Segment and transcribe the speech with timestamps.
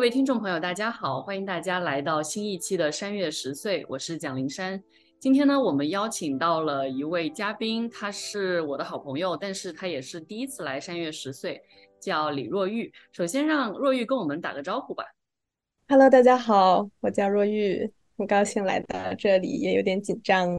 [0.00, 4.82] 各位听众朋友，大家好，欢迎大家来到新一期的《山月十岁》，我是蒋灵山。
[5.18, 11.62] 今天呢，我们邀请到了一位嘉宾，他是我的好朋友，但是他也是第一次来《山月十岁》，
[12.02, 12.90] 叫李若玉。
[13.12, 15.04] 首先让若玉跟我们打个招呼吧。
[15.86, 20.58] Hello，大家好，我叫若玉，很高兴来到这里，也有点紧张。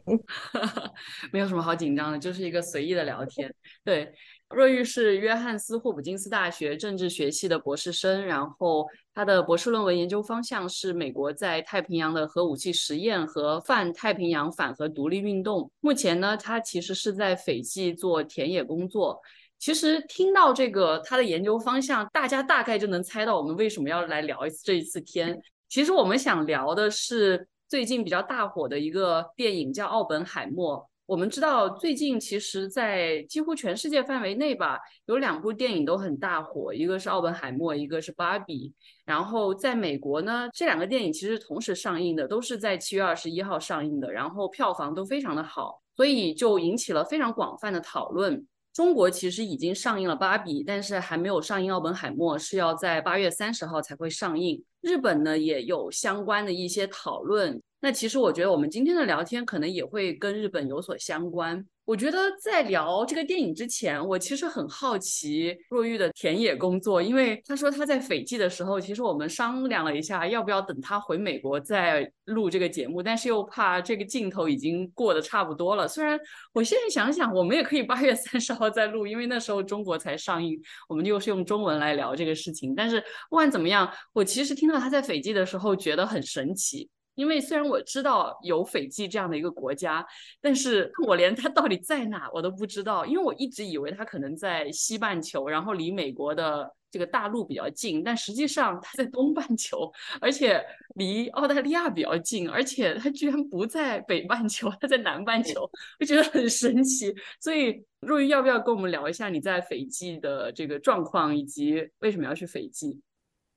[1.32, 3.52] 没有什么好紧张的，就是一个随意的聊天。
[3.82, 4.14] 对。
[4.54, 15.70] 若玉是约翰斯霍普金斯大学政治学系的博士生，然后他的博士论文研究方向是美国在太平洋的核武器实验和泛太平洋反核独立运动。
[15.80, 19.20] 目前呢，他其实是在斐济做田野工作。
[19.58, 25.40] 其实听到这个他的研究方向，大家大概就能猜到我们为什么要来聊一次这一次天。
[25.68, 30.78] 其实我们想聊的是最近比较大火的一个电影，叫《奥本海默》。
[31.06, 38.68] 我们知道，最近其实，在几乎全世界范围内吧，有两部电影都很大火，一个是《奥本海默》，一个是《芭比》。
[39.04, 48.46] 然后在美国呢，这两个电影其实同时上映的，都是在七月二十一号上映的，然后票房都非常的好，所以就引起了非常广泛的讨论。
[48.72, 54.64] 中国其实已经上映了《芭比》，但是还没有上映《奥本海默》，是要在八月三十号才会上映。
[54.80, 57.60] 日本呢，也有相关的一些讨论。
[57.84, 61.66] 那其实我觉得我们今天的聊天可能也会跟日本有所相关。
[61.84, 75.88] 我觉得在聊这个电影之前，我其实很好奇若玉的田野工作，因为他说他在斐济的时候，其实我们商量了一下，要不要等他回美国再录这个节目，但是又怕这个镜头已经过得差不多了。
[75.88, 76.16] 虽然
[76.52, 80.56] 我现在想想，我们也可以八月三十号再录，因为那时候中国才上映，
[80.88, 82.76] 我们又是用中文来聊这个事情。
[82.76, 86.88] 但是不管怎么样，我其实听到他在斐济的时候，觉得很神奇。
[87.14, 90.04] 因为虽然我知道有斐济这样的一个国家，
[90.40, 93.04] 但是我连它到底在哪我都不知道。
[93.04, 100.62] 因为我一直以为它可能在西半球，然后离美国的这个大陆比较近，但实际上它在东半球，而且
[100.94, 105.68] 离澳大利亚比较近，而且它居然不在北半球，它在南半球，
[106.00, 107.14] 我觉得很神奇。
[107.40, 113.00] 所以若玉要不要跟我们聊一下你在斐济的这个状况，以及为什么要去斐济？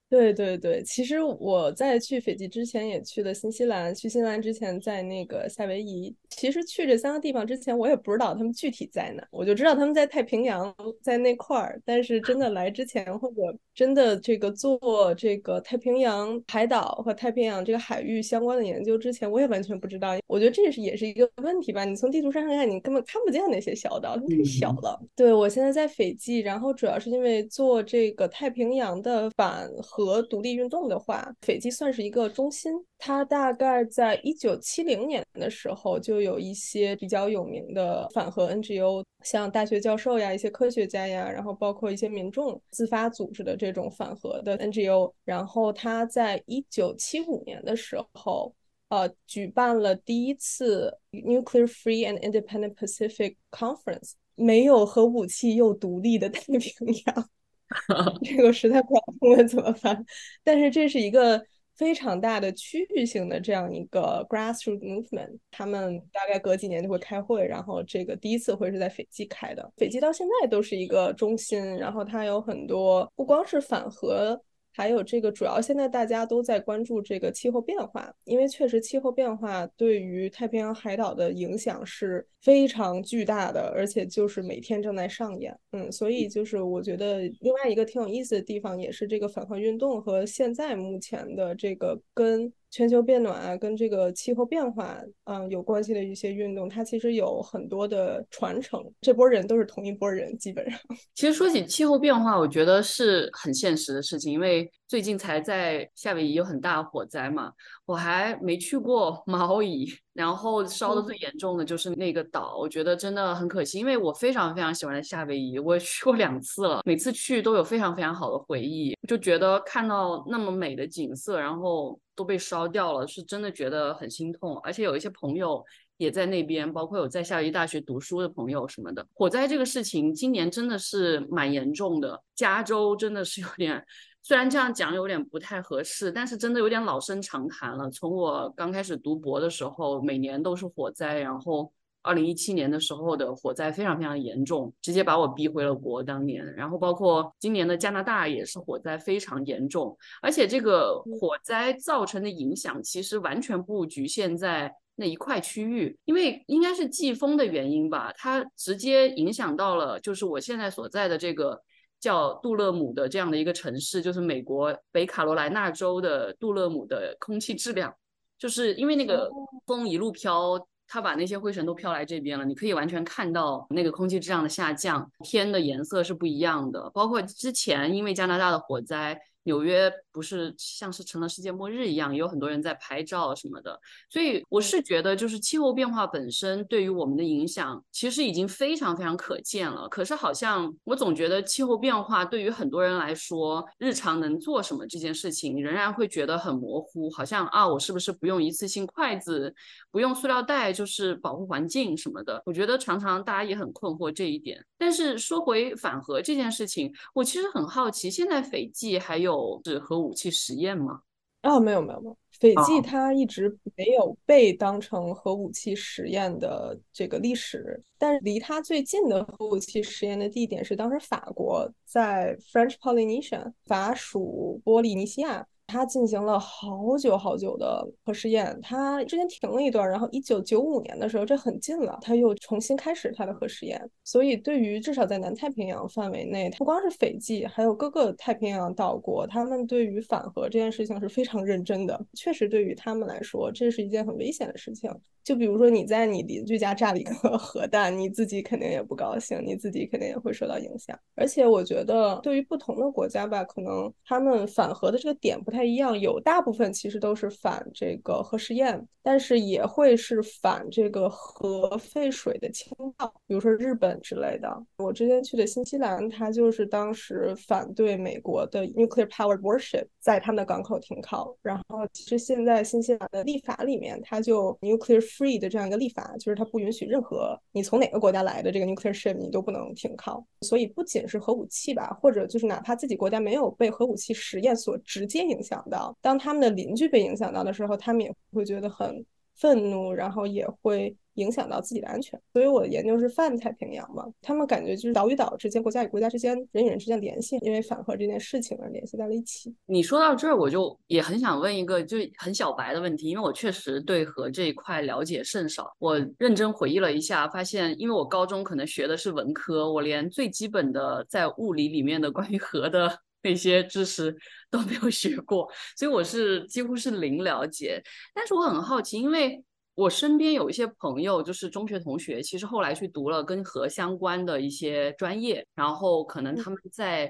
[0.07, 6.15] 对对对，其实我在去斐济之前也去了新西兰，去新西兰之前在那个夏威夷。
[6.29, 11.81] 其实去这三个地方之前，我也不知道他们具体在哪，我就知道他们在太平洋，在那块儿。
[11.83, 13.35] 但是真的来之前，或者
[13.73, 20.15] 真的这个做这个太平洋海岛和太平洋这个海域相关的研究之前，我也完全不知道。
[20.27, 21.83] 我觉得这是也是一个问题吧。
[21.83, 25.01] 你从地图上看，你根本看不见那些小岛，它们太小了。
[25.15, 29.67] 对我现在在斐济，然后主要是因为做这个太平洋的反。
[29.95, 32.73] 和独立运动的话，斐济算是一个中心。
[32.97, 45.13] 它大概在一九七零年的时候，就有一些比较有名的反核 NGO，像大学教授呀、一些科学家呀，然后包括一些民众自发组织的这种反核的 NGO。
[45.23, 48.53] 然后它在一九七五年的时候，
[48.89, 57.29] 呃，举办了第一次 Nuclear Free and Independent Pacific Conference，没有核武器又独立的太平洋。
[58.23, 60.05] 这个实在不知道中文怎么办，
[60.43, 61.43] 但是这是一个
[61.75, 74.41] 非常大的区域性的这样一个 grassroots movement，他们大概隔几年就会开会，然后这个第一次会是在斐济开的，斐济到现在都是一个中心，然后它有很多不光是反核。
[74.75, 85.57] 还有这个，主要现在大家都在关注这个气候变化，因为确实气候变化对于太平洋海岛的影响是非常巨大的，而且就是每天正在上演。
[85.71, 92.51] 嗯，所以就是我觉得另外一个挺有意思的地方，也是这个反抗运动和现在目前的这个跟。
[92.75, 98.83] 全球变暖啊，跟这个气候变化，嗯，有关系的一些运动，它其实有很多的传承。
[98.99, 100.77] 这波人都是同一波人，基本上。
[101.15, 107.49] 其实说起气候变化，我觉得是很现实的事情，因为最近才在夏威夷有很大的火灾嘛。
[107.85, 124.57] 我还没去过 毛伊，然后烧的最严重的就是那个岛，我觉得真的很可惜，因为我非常非常喜欢夏威夷，我去过两次了，每次去都有非常非常好的回忆，就觉得看到那么美的景色，然后都被烧掉了，是真的觉得很心痛。
[124.59, 125.63] 而且有一些朋友
[125.97, 129.05] 也在那边，包括有在夏威夷大学读书的朋友什么的。
[129.13, 133.85] 火灾这个事情今年真的是蛮严重的，加州真的是有点。
[134.21, 137.91] 虽然这样讲有点不太合适，但是真的有点老生常谈了。
[137.91, 141.71] 从我刚开始读博的时候，每年都是火灾，然后
[142.05, 146.03] 二零一七年的时候的火灾非常非常严重，直接把我逼回了国。
[146.03, 161.59] 当年，然后包括今年的加拿大也是火灾非常严重，而且这个火灾造成的影响其实完全不局限在那一块区域，因为应该是季风的原因吧，它直接影响到了就是我现在所在的这个。
[161.97, 167.91] 叫杜勒姆的这样的一个城市，就是美国北卡罗来纳州的杜勒姆的空气质量，
[168.37, 169.27] 就是因为那个
[169.65, 170.67] 风一路飘。
[170.87, 176.89] 它把那些灰尘都飘来这边了，你可以完全看到那个空气质量的下降，天的颜色是不一样的。
[176.91, 179.19] 包括之前因为加拿大的火灾。
[179.45, 189.87] 纽约不是像是成了世界末日一样，也有很多人在拍照什么的，所以我是觉得，就是气候变化本身对于我们的影响，其实已经非常非常可见了。
[189.87, 197.07] 可是好像我总觉得气候变化对于很多人来说，日常能做什么这件事情，仍然会觉得很模糊。
[197.11, 199.53] 好像啊，我是不是不用一次性筷子，
[199.91, 202.41] 不用塑料袋，就是保护环境什么的？
[202.47, 204.65] 我觉得常常大家也很困惑这一点。
[204.75, 209.34] 但是说回反核这件事情，我其实很好奇，现在斐济还有。
[209.65, 211.01] 是核武器实验吗？
[211.43, 217.79] 哦，没有没有没有，斐济它一直没有被当成核武器实验的这个历史。
[217.99, 225.45] 但是离它最近的核武器实验的地点是当时法国在 French Polynesia 法属波利尼西亚。
[225.67, 233.81] 他进行了好久好久的核试验，他之前停了一段，然后一九九五年的时候，这很近了，他又重新开始他的核试验。
[234.03, 242.05] 所以，对于至少在南太平洋范围内，不光是斐济，还有各个太平洋岛国，他们对于反核这件事情是非常认真的。
[242.13, 244.89] 确实，对于他们来说，这是一件很危险的事情。
[245.25, 250.97] 就比如说，你在你邻居家炸了一个 核弹，你自己肯定也不高兴，你自己肯定也会受到影响。
[251.15, 255.99] 而且，我觉得对于不同的国家吧，可能他们反核的这个点不太一样。
[255.99, 264.63] 有大部分其实都是反这个核试验，但是也会是反这个核废水的倾倒，比如说日本之类的。
[264.77, 271.35] 我之前去的新西兰，它就是当时反对美国的 nuclear powered warship 在他们的港口停靠。
[271.41, 280.25] 然后，其实现在新西兰的立法里面，它就 nuclear free 的这样一个立法，就是它不允许任何你从哪个国家来的这个 nuclear ship 你都不能停靠。
[280.41, 285.95] 所以，不仅是核武器吧，或者就是哪怕自己国家没有被核武器实验所直接影响到。
[286.01, 292.19] 当他们的邻居被影响到的时候，他们也会觉得很愤怒，然后也会影响到自己的安全。
[292.31, 299.53] 所以我的研究是泛太平洋嘛，他们感觉就是岛与岛之间、国家与国家之间、人与人之间联系，因为反核这件事情而联系在了一起。
[299.65, 305.75] 你说到这儿，我就也很想问一个就很小白的问题，因为我确实对核这一块了解甚少。
[305.79, 312.99] 我认真回忆了一下，发现因为我高中可能学的是文科，我连最基本的在物理里面的关于核的。
[313.25, 314.15] 那些知识
[314.51, 317.81] 都没有学过，所以我是几乎是零了解。
[318.13, 319.43] 但是我很好奇，因为
[319.75, 327.07] 我身边有一些朋友，就是中学同学，其实后来去读了跟核相关的一些专业，然后可能他们在，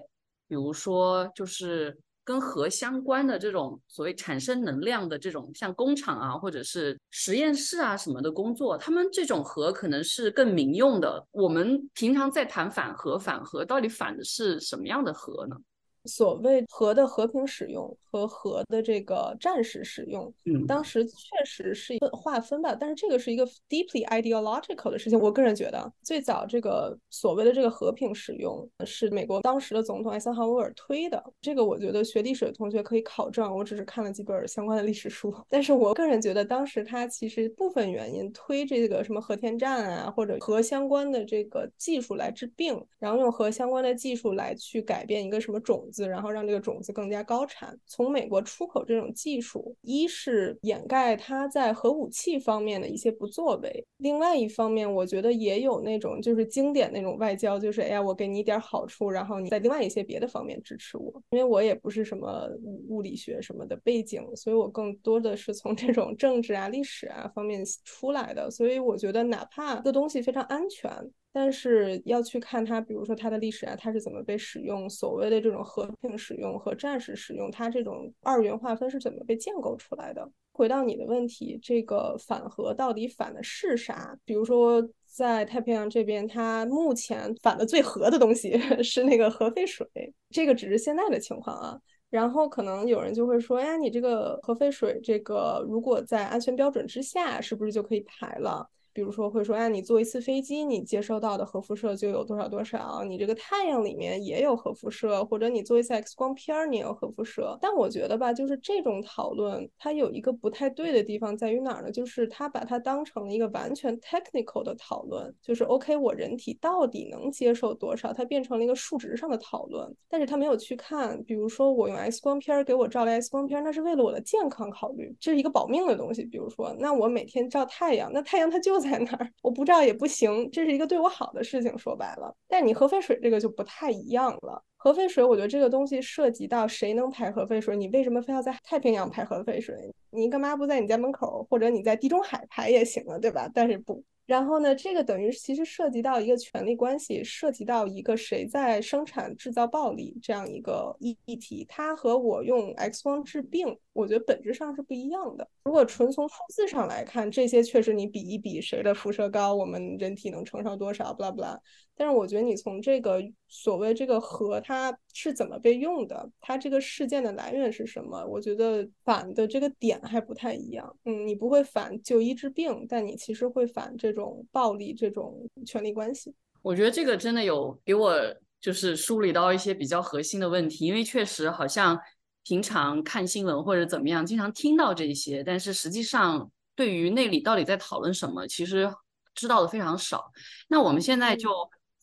[0.47, 11.23] 比如说就是跟核相关的这种所谓产生能量的这种，像工厂啊，或者是实验室啊什么的工作，他们这种核可能是更民用的。
[11.29, 15.56] 我们平常在谈反核，反核到底反的是什么样的核呢？
[16.05, 21.13] 所谓核的和平使用和核的这个战时使用，嗯，当时确
[21.45, 25.19] 实是一个划分吧，但是这个是一个 deeply ideological 的事情。
[25.19, 31.23] 我个人觉得，最早这个所谓的这个和平使用是美国当时的总统艾森豪威尔推的。
[31.41, 35.33] 这个我觉得学历史的同学可以考证，我只是看了几本相关的历史书。
[35.49, 45.87] 但是我个人觉得，当时他其实部分原因推这个什么核天站啊，或者核相关的这个技术来治病，然后用核相关的技术来去改变一个什么种。
[46.03, 47.77] 然后让这个种子更加高产。
[47.86, 61.22] 从美国出口这种技术，一是掩盖它在核武器方面的一些不作为；另外一方面，我觉得也有那种就是经典那种外交，就是哎呀，我给你一点好处，然后你在另外一些别的方面支持我。
[61.29, 62.50] 因为我也不是什么
[62.89, 68.50] 物理学什么的背景，所以我更多的是从这种政治啊、历史啊方面出来的。
[68.50, 70.91] 所以我觉得，哪怕这东西非常安全。
[71.38, 74.89] 但是要去看它，比如说它的历史啊，它是怎么被使用？
[74.89, 80.25] 所谓的这种和平使用和战时使用，它这种二元划分是怎么被建构出来的？
[80.54, 84.18] 回到你的问题，这个反核到底反的是啥？
[84.24, 89.86] 比如说在太平洋这边，它目前反的最核的东西 是那个核废水，
[90.30, 91.77] 这个只是现在的情况啊。
[92.10, 98.65] 然后可能有人就会说，哎，你这个核废水，这个如果在安全标准之下，是不是就可以排了？
[98.95, 103.03] 比如说会说，哎，你坐一次飞机，你接收到的核辐射就有多少多少。
[103.03, 107.57] 你这个太阳里面也有核辐射，或者你做一次 X 光片儿，你有核辐射。
[107.59, 111.91] 但我觉得吧，就是这种讨论，它有一个不太对的地方在于哪儿呢？
[111.91, 118.13] 就是它把它当成了一个完全 technical 的讨论，就是 OK，我人体到底能接受多少？
[118.13, 119.93] 它变成了一个数值上的讨论。
[120.07, 126.23] 但是它没有去看，比如说我用 X 光片儿给我照了 X 光片儿，那是为了我的健康考虑，这是一个保命的东西。
[126.23, 128.96] 比如说，那我每天照太阳，那太阳它就在。
[128.96, 129.30] 在哪儿？
[129.42, 131.77] 我不知道也不行，这是一个对我好的事情。
[131.77, 134.63] 说白了，但你核废水这个就不太一样了。
[134.77, 139.94] 核废水，我觉得这个东西涉及到谁能排核废水，你为什么非要在太平洋排核废水？
[140.12, 143.50] 你干嘛不在你家门口，或者你在地中海排也行啊，对吧？
[143.54, 144.01] 但是不。
[144.25, 155.48] 然后呢，这个等于其实涉及到一个权力关系，涉及到一个谁在生产制造暴力这样一个议议题，它和我用 X 光治病，我觉得本质上是不一样的。
[155.63, 161.60] 如果纯从数字上来看，这些确实你比一比谁的辐射高，我们人体能承受多少，巴拉巴拉。
[161.97, 168.21] 但是我觉得你从这个所谓这个核它是怎么被用的，它这个事件的来源是什么？
[168.25, 170.93] 我觉得反的这个点还不太一样。
[171.05, 176.35] 嗯，你不会反就医治病，但你其实会反这种暴力、这种权力关系。
[176.61, 178.13] 我觉得这个真的有给我
[178.59, 181.97] 就是梳理到一些比较核心的问题，因为确实好像
[182.43, 188.93] 平常看新闻或者怎么样，经常听到这些，但是实际上对于那里到底在讨论什么，其实
[189.33, 190.29] 知道的非常少。
[190.67, 191.49] 那我们现在就。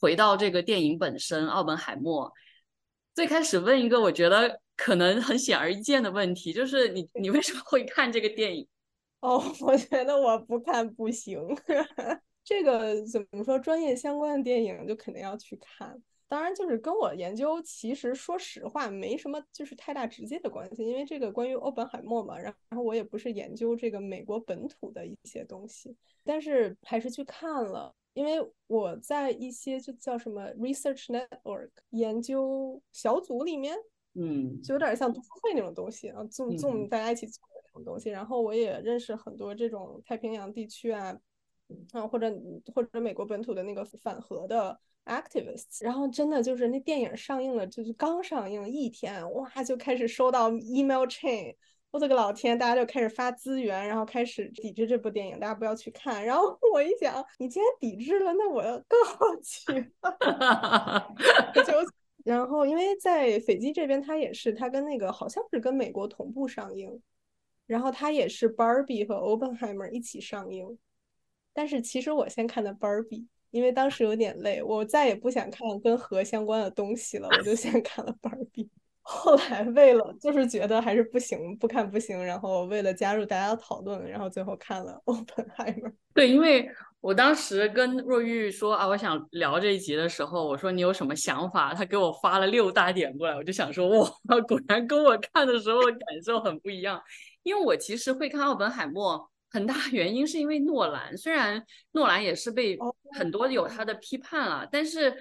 [0.03, 2.27] 回到这个电影本身，《奥本海默》
[3.15, 8.67] 最开始问一个我觉得可能很显而易见的问题，就是你你为什么会看这个电影？
[9.23, 11.39] 哦，我觉得我不看不行。
[12.43, 13.57] 这个怎么说？
[13.57, 15.97] 专业相关的电影就肯定要去看。
[16.27, 25.95] 当然，就是跟我研究，其实说实话没什么就是太大直接的关系，因为这个关于奥本海默嘛，然后我也不是研究这个美国本土的一些东西，
[26.25, 27.95] 但是还是去看了。
[28.15, 33.77] 因为我在一些就叫什么 research network 研究小组里面，
[34.15, 38.11] 嗯，就有点像读书会那种东西啊，纵纵大家一起做的那种东西。
[38.11, 41.19] 然后我也认识很多这种太平洋地区啊，
[41.93, 42.31] 啊或者
[42.75, 45.83] 或者美国本土的那个反核的 activists。
[45.83, 51.55] 然后真的就是那电影上映了，就是刚上映一天，哇，就开始收到 email chain。
[51.93, 52.59] 我的个老天！
[52.59, 56.25] 大家就开始发资源，然后开始抵制这部电影，大家不要去看。
[56.25, 59.67] 然后 我一想，你既然抵制了，那我更好奇。
[61.55, 61.73] 就
[62.25, 67.03] 然后，因为在斐济这边，它也是，它跟那个好像是跟美国同步上映，
[67.67, 70.79] 然后它也是 Barbie 和 Oppenheimer 一起上映。
[71.53, 78.71] 但是其实我先看的 Barbie，因为当时有点累，我再也不想看跟核相关的东西了，我就先看了 Barbie。
[79.05, 85.89] 后来为了就是觉得还是不行，不看不行，然后为了加入大家的讨论，然后最后看了 《Oppenheimer》。
[86.15, 91.75] 对，因为我当时跟若玉说啊，我想聊这一集的时候，我说你有什么想法？
[91.75, 94.09] 他给我发了六大点过来，我就想说哇，
[94.47, 97.03] 果然跟我看的时候的感受很不一样。
[97.43, 99.19] 因为我其实会看《奥本海默》，
[99.51, 102.79] 很大原因是因为诺兰，虽然诺兰也是被
[103.19, 105.13] 很多有他的批判啊，但是。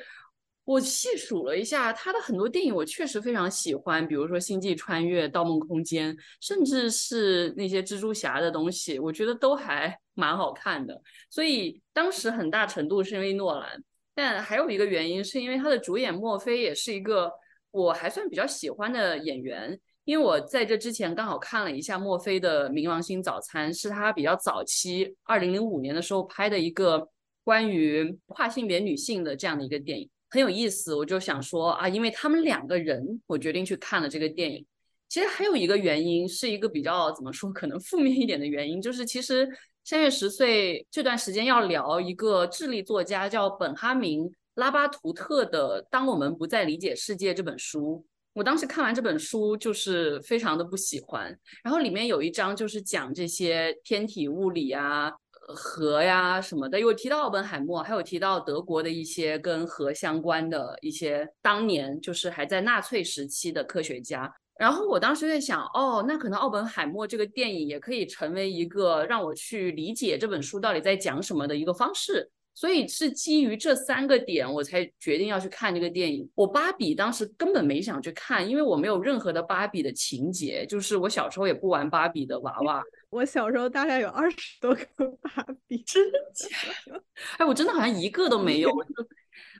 [0.64, 11.02] 我细数了一下他的很多电影，我确实非常喜欢，比如说《星际穿越》《盗梦空间》，甚至是那些蜘蛛侠的东西，我觉得都还 蛮好看的。
[11.30, 17.32] 所以当时很大程度是因为诺兰，但还有一个原因是因为他的主演墨菲也是一个
[17.72, 27.10] 我还算比较喜欢的演员，因为我在这之前刚好看了一下墨菲的《冥王星早餐》，是他比较早期二零零五年的时候拍的一个
[27.44, 30.08] 关于跨性别女性的这样的一个电影。
[30.32, 34.66] 很有意思，我就想说啊，因为他们两个人，我决定去看了这个电影。
[35.10, 39.46] 其实还有一个原因，是一个比较怎么说，可能负面一点的原因，就是其实
[39.84, 44.24] 三月十岁这段时间要聊一个智利作家叫本哈明·
[44.56, 48.06] 拉巴图特的《当我们不再理解世界》这本书。
[48.32, 51.38] 我当时看完这本书，就是非常的不喜欢。
[51.62, 55.12] 然后里面有一章就是讲这些天体物理啊。
[55.48, 64.32] 和呀什么的，有提到奥本海默，还有提到德国的一些跟核相关的一些当年就是还在纳粹时期的科学家。
[64.60, 72.30] 然后我当时在想，哦，那可能奥本海默这个电影也可以成为一个让我去理解这本书到底在讲什么的一个方式。
[72.54, 76.30] 所以是基于这三个点，我才决定要去看这个电影。
[76.36, 82.84] 我芭比当时根本没想去看，因为我没有任何的芭比的情节，就是我小时候也不玩芭比的娃娃。
[83.10, 84.86] 我小时候大概有二十多个
[85.22, 86.48] 芭比，真的假
[86.92, 87.04] 的？
[87.40, 88.70] 哎，我真的好像一个都没有。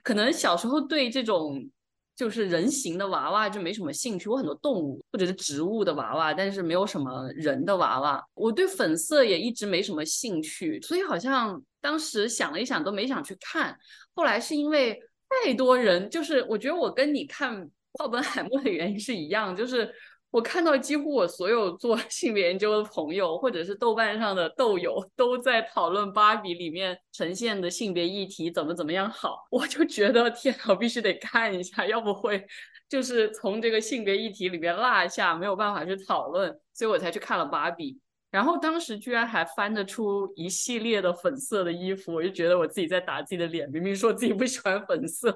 [0.02, 1.68] 可能小时候对这种
[2.14, 4.28] 就是人形的娃娃就没什么兴趣。
[4.28, 8.22] 我很多动物或者是植物的娃娃，但是没有什么人的娃娃。
[8.34, 11.60] 我对粉色也一直没什么兴趣，所以好像。
[11.82, 13.76] 当时想了一想，都没想去看。
[14.14, 14.98] 后来是因为
[15.44, 19.92] 太多人，就是我觉得我跟你看奥本海默的原因是一样，就是
[20.30, 32.46] 我看到几乎我所有做 性别研究的朋友，或者是豆瓣上的豆友，都在讨论芭比里面呈现的性别议题怎么怎么样好，我就觉得 天呐，我必须得看一下，要不会
[32.88, 37.98] 就是从这个性别议题里面落下，没有办法去讨论，所以我才去看了芭比。
[38.32, 43.70] 然后当时居然还翻得出一系列的粉色的衣服，我就觉得我自己在打自己的脸。
[43.70, 45.28] 明明说自己不喜欢粉色，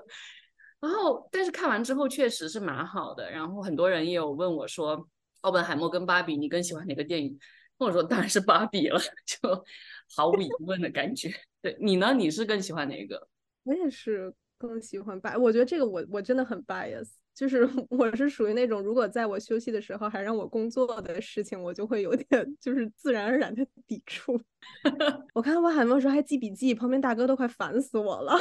[0.81, 3.31] 然后，但是看完之后确实是蛮好的。
[3.31, 5.07] 然后很多人也有问我说，
[5.43, 7.39] 奥本海默跟芭比，你更喜欢哪个电影？
[7.79, 9.65] 跟我说当然是芭比了， 就
[10.17, 11.31] 毫无疑问的感觉。
[11.61, 12.15] 对你呢？
[12.15, 13.29] 你是更喜欢哪个？
[13.65, 15.37] 我也是更喜欢芭。
[15.37, 22.27] 我觉得这个我我真的很 bias，就是 我是属于那种如果在我休息的时候还让我工作的事情，我就会有点
[22.59, 24.41] 就是自然而然的抵触。
[25.35, 28.33] 我看奥本海默的时候还记笔记，旁边大哥都快烦死我了。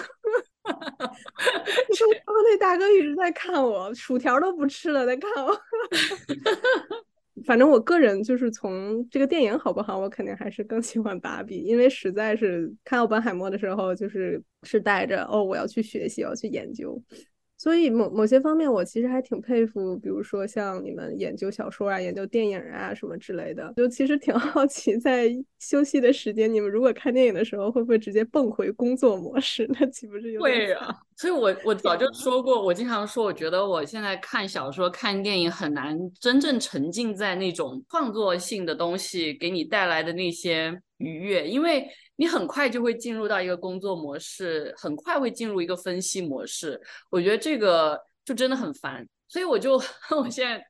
[1.90, 5.54] 你说那大哥一直在看我，薯条都不吃了，在看我。
[7.46, 17.00] 反正我个人就是从这个电影好不好，我肯定还是更喜欢芭比，因为实在是看奥本海默的时候，就是是带着哦，我要去学习，我要去研究。
[17.66, 29.68] 所以某某些方面，我其实还挺佩服，比如说像你们研究小说啊、研究电影啊什么之类的，就其实挺 好奇，在休息的时间，你们如果看电影的时候，会不会直接蹦回工作模式？
[29.80, 30.96] 那岂不是有会啊？
[31.18, 41.88] 所以我我 早就说过，我经常说，我觉得我现在看小说、看电影很难真正沉浸在那种创作性的东西给你带来的那些愉悦，因为。
[42.16, 46.82] 你很快就会进入到一个工作模式，很快会进入一个分析模式。
[47.10, 49.74] 我觉得这个就真的很烦，所以我就
[50.18, 50.64] 我现在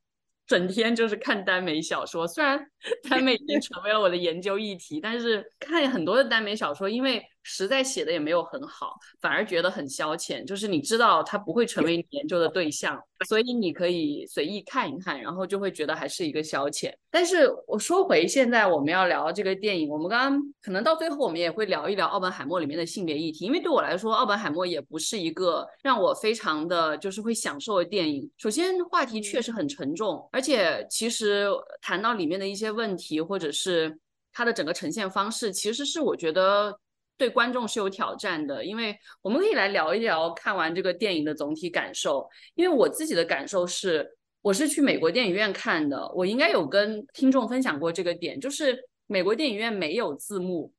[0.48, 2.28] 整天就是看耽美小说。
[2.28, 2.60] 虽然
[3.10, 7.24] 耽美已经成为了我的研究议题，但是看很多的耽美小说，因为。
[7.48, 10.44] 实在写的也没有很好，反而觉得很消遣。
[10.44, 16.92] 就是你知道它不会成为你研究的对象，所以你可以随意看一看，然后就会觉得还是一个消遣。
[17.12, 28.28] 但是我说回现在我们要聊这个电影，我们刚刚可能到最后我们也会聊一聊奥本海默里面的性别议题，因为对我来说，奥本海默也不是一个让我非常的就是会享受的电影。
[28.38, 31.48] 首先话题确实很沉重，而且其实
[31.80, 33.96] 谈到里面的一些问题，或者是
[34.34, 36.75] 它的整个呈现方式，其实是我觉得。
[37.17, 42.27] 对观众是有挑战的，因为我们可以来聊一聊看完这个电影的总体感受。
[42.55, 50.73] 因为我自己的感受是，我是去美国电影院看的，我应该有跟听众分享过这个点，就是美国电影院没有字幕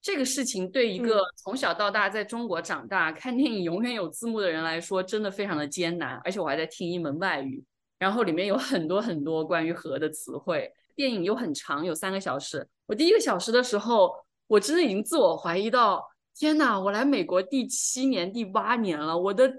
[0.00, 6.18] 这个事情，对一个从小到大在中国长大看电影永远有字幕的人来说，真的非常的艰难。
[6.24, 7.62] 而且我还在听一门外语，
[7.98, 12.66] 然后里面有很多很多关于和的词汇，电影又很长，有三个小时。
[12.86, 14.10] 我第一个小时的时候。
[14.52, 19.50] 我真的已经自我怀疑到，天呐，我来美国第七年、第八年了，我的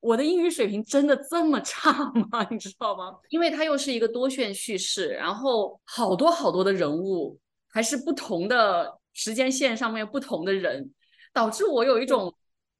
[0.00, 1.92] 我的英语水平真的这么差
[2.32, 2.44] 吗？
[2.50, 3.16] 你知道吗？
[3.28, 10.92] 因为它又是一个多线叙事，然后好多好多的人物，还是不同的时间线上面不同的人，
[11.32, 12.34] 导致我有一种，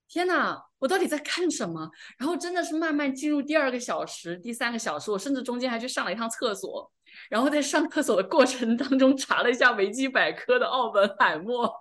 [0.09, 1.89] 天呐，我到底在看什么？
[2.17, 6.91] 然后真的是慢慢进入第二个小时、第三个小时，我甚至中间还去上了一趟厕所。
[7.29, 11.71] 然后在上厕所的过程当中查了一下维基百科的奥本海默，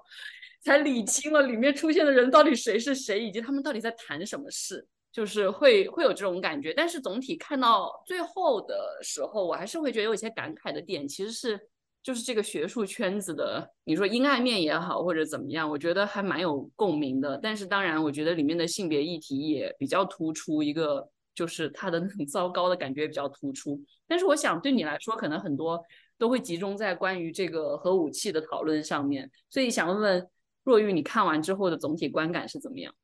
[0.63, 6.73] 才理清了里面出现的人到底谁是谁，以及他们到底在谈什么事，就是会会有这种感觉。
[6.73, 11.61] 但是总体看到最后的时候，我还是会觉得有一些感慨的点，其实是
[12.03, 17.39] 就是这个学术圈子的，你说阴暗面也好，或者怎么样，我觉得还蛮有共鸣的。
[17.43, 21.11] 但是当然，我觉得里面的性别议题也比较突出一个。
[21.41, 25.83] 就是他的那种糟糕的感觉比较突出，但是我想对你来说，可能很多
[26.19, 30.29] 都会集中在关于这个核武器的讨论上面，所以想问问
[30.65, 32.95] 若玉，你看完之后的总体观感是怎么样？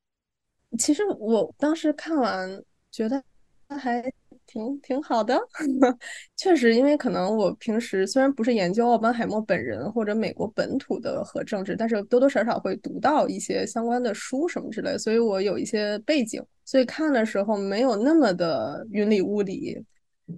[0.78, 3.24] 其实我当时看完觉得
[3.70, 4.04] 还
[4.46, 5.40] 挺挺好的，
[6.36, 16.44] 确实，因为可能我平时虽然不是研究奥本海默本人或者美国本土的核政治，但是多多少少会读到一些相关的书什么之类，所以我有一些背景。
[16.66, 19.82] 所以看的时候没有那么的云里雾里，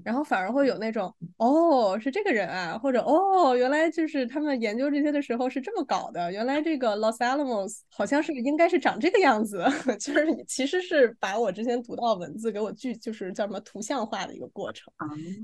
[0.05, 9.65] 然后反而会有那种哦是这个人啊，或者哦原来就是他们研究这些的时候是这么搞的，原来这个 Los Alamos 好像是应该是长这个样子，
[9.99, 14.93] 就是其实是把我之前读到文字给我具就是叫什么图像化的一个过程，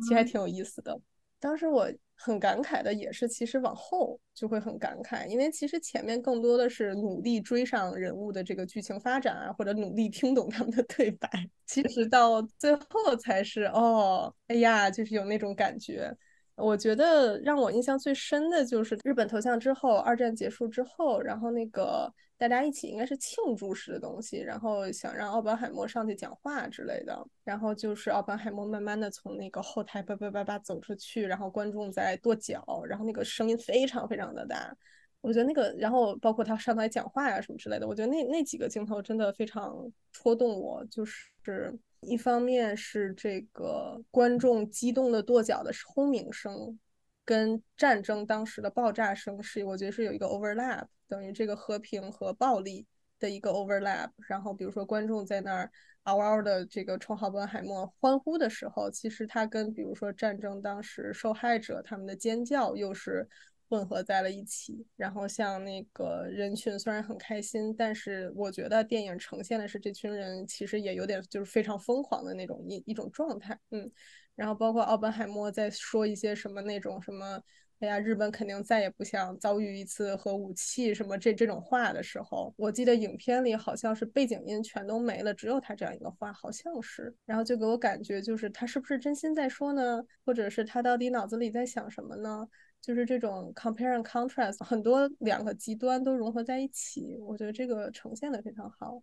[0.02, 1.00] 其实还挺有意思的。
[1.44, 1.92] 当时我。
[2.16, 11.28] 很感慨的也是，其实往后就会很感慨，因为其实前面更多的是努力追上人物的这个剧情发展啊，或者努力听懂他们的对白，
[11.66, 16.16] 其实到最后才是哦，哎呀，就是有那种感觉。
[16.54, 34.76] 我觉得让我印象最深的就是日本投降之后，二战结束之后，然后那个大家一起应该是庆祝式的东西，然后想让奥本海默上去讲话之类的，然后就是奥本海默慢慢的从那个后台叭叭叭叭走出去，然后观众在跺脚，然后那个声音非常非常的大，
[35.20, 41.78] 我觉得那个，然后包括他上台讲话呀什么之类的，我觉得那那几个镜头真的非常戳动我，就是。
[42.06, 46.78] 一方面是这个观众激动的跺脚的轰鸣声，
[47.24, 52.84] 跟战争当时的爆炸声是，我觉得是有一个 overlap，等于这个和平和暴力
[53.20, 54.10] 的一个 overlap。
[54.26, 55.70] 然后比如说观众在那儿
[56.02, 63.28] 嗷嗷的这个冲奥本海默欢呼的时候，其实他跟比如说战争当时受害者他们的尖叫又是
[63.68, 64.84] 混合在了一起。
[64.96, 73.56] 然后像那个人群虽然很开心，但是我觉得电影呈现的是这群人其实也有点就是非常疯狂的那种一一种状态。
[73.70, 73.88] 嗯，
[74.34, 77.40] 然后包括奥本海默在说一些什么那种什么。
[77.80, 87.14] 哎呀，日本肯定再也不想遭遇一次核武器什么这这种话的时候，我记得影片里好像是背景音全都没了，只有他这样一个话，好像是。
[87.26, 90.02] 然后就给我感觉就是他是不是真心在说呢？
[90.24, 92.48] 或者是他到底脑子里在想什么呢？
[92.80, 99.02] 就是这种 compare and contrast，很多两个极端都融合在一起，我觉得这个呈现的非常好。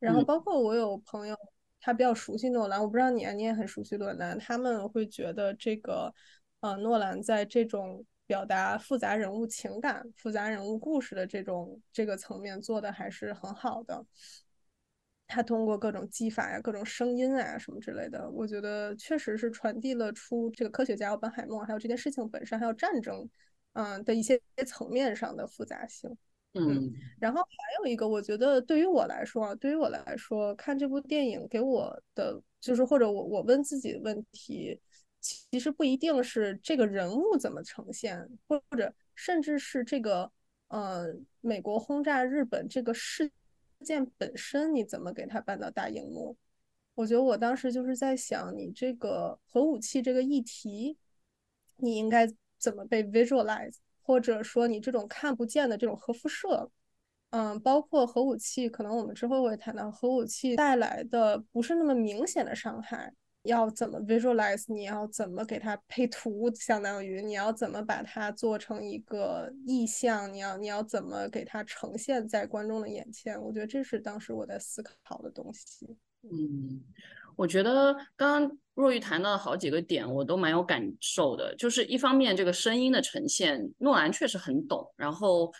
[0.00, 1.36] 然后包括我有朋友，
[1.80, 6.12] 他比较熟悉诺兰，我不知道你啊，你也很熟悉诺兰，他们会觉得这个。
[6.60, 14.04] 呃，诺兰在这种表达复杂人物情感、复杂人物故事的这种这个层面做的还是很好的。
[15.28, 23.28] 他通过各种技法呀、各种声音啊什么之类的，我觉得确实是传递了出这个科学家奥本海默还有这件事情本身，还有战争，
[23.74, 26.10] 嗯的一些层面上的复杂性。
[26.54, 26.90] 嗯，
[27.20, 27.48] 然后还
[27.84, 34.80] 有一个，我觉得对于我来说啊，对于我来说，看这部电影给我的就是，或者我我问自己的问题。
[35.50, 40.30] 其实不一定是这个人物怎么呈现，或者甚至是这个
[40.68, 41.06] 呃
[41.40, 43.30] 美国轰炸日本这个事
[43.80, 46.36] 件本身，你怎么给它搬到大荧幕？
[46.94, 50.96] 我觉得我当时就是在想，你这个核武器这个议题，
[51.76, 56.70] 你应该怎么被 visualize，或者说你这种看不见的这种核辐射，
[57.30, 63.12] 嗯，包括核武器，可能我们之后会谈到核武器带来的不是那么明显的伤害。
[63.48, 64.64] 要怎么 visualize？
[64.72, 66.50] 你要怎么给它配图？
[66.54, 70.32] 相当于你要怎么把它做成一个意象？
[70.32, 73.40] 你要你要怎么给它呈现在观众的眼前？
[73.42, 75.96] 我觉得这是当时我在思考的东西。
[76.22, 76.82] 嗯，
[77.36, 81.54] 我觉得刚刚若玉谈到好几个点，我都蛮有感受的。
[81.56, 84.86] 就是一方面，这个声音的呈现，诺兰确实很懂。
[84.96, 85.52] 然后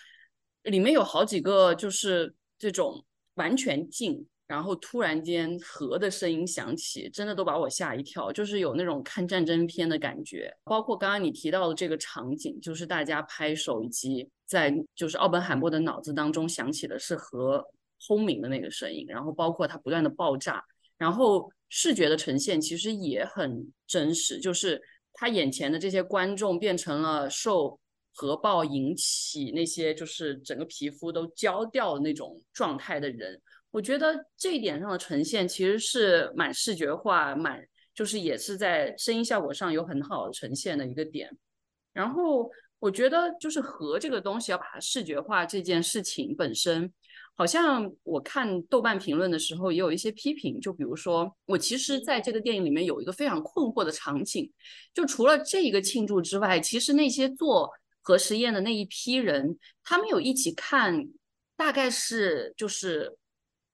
[0.64, 4.26] 里面有好几个就是这种完全静。
[4.48, 10.50] 然后突然间核的声音响起，真的都把我吓一跳，就是有那种看战争片的感觉。
[10.64, 17.62] 包括刚刚你提到的这个场景，就是大家拍手机，在就是奥本海默的脑子当中响起的是核
[18.06, 20.64] 轰鸣的那个声音，然后包括它不断的爆炸，
[20.96, 24.80] 然后视觉的呈现其实也很真实，就是
[25.12, 27.78] 他眼前的这些观众变成了受
[28.14, 33.38] 核爆引起那些就是整个皮肤都焦掉的那种状态的人。
[33.78, 37.64] 我觉得这一点上的呈现其实是蛮视觉化，蛮
[37.94, 41.30] 就是也是在声音效果上有很好的呈现的一个点。
[41.92, 46.92] 然后我觉得就是和这个东西要把它视觉化这件事情本身，
[47.36, 50.60] 好像我看豆瓣评论的时候也有一些批评。
[50.60, 54.52] 就比如说，我其实在这个电影里面有一个非常困惑的场景，
[54.92, 57.70] 就除了这一个庆祝之外，其实那些做
[58.02, 61.08] 核实验的那一批人，他们有一起看，
[61.56, 63.16] 大概是就是。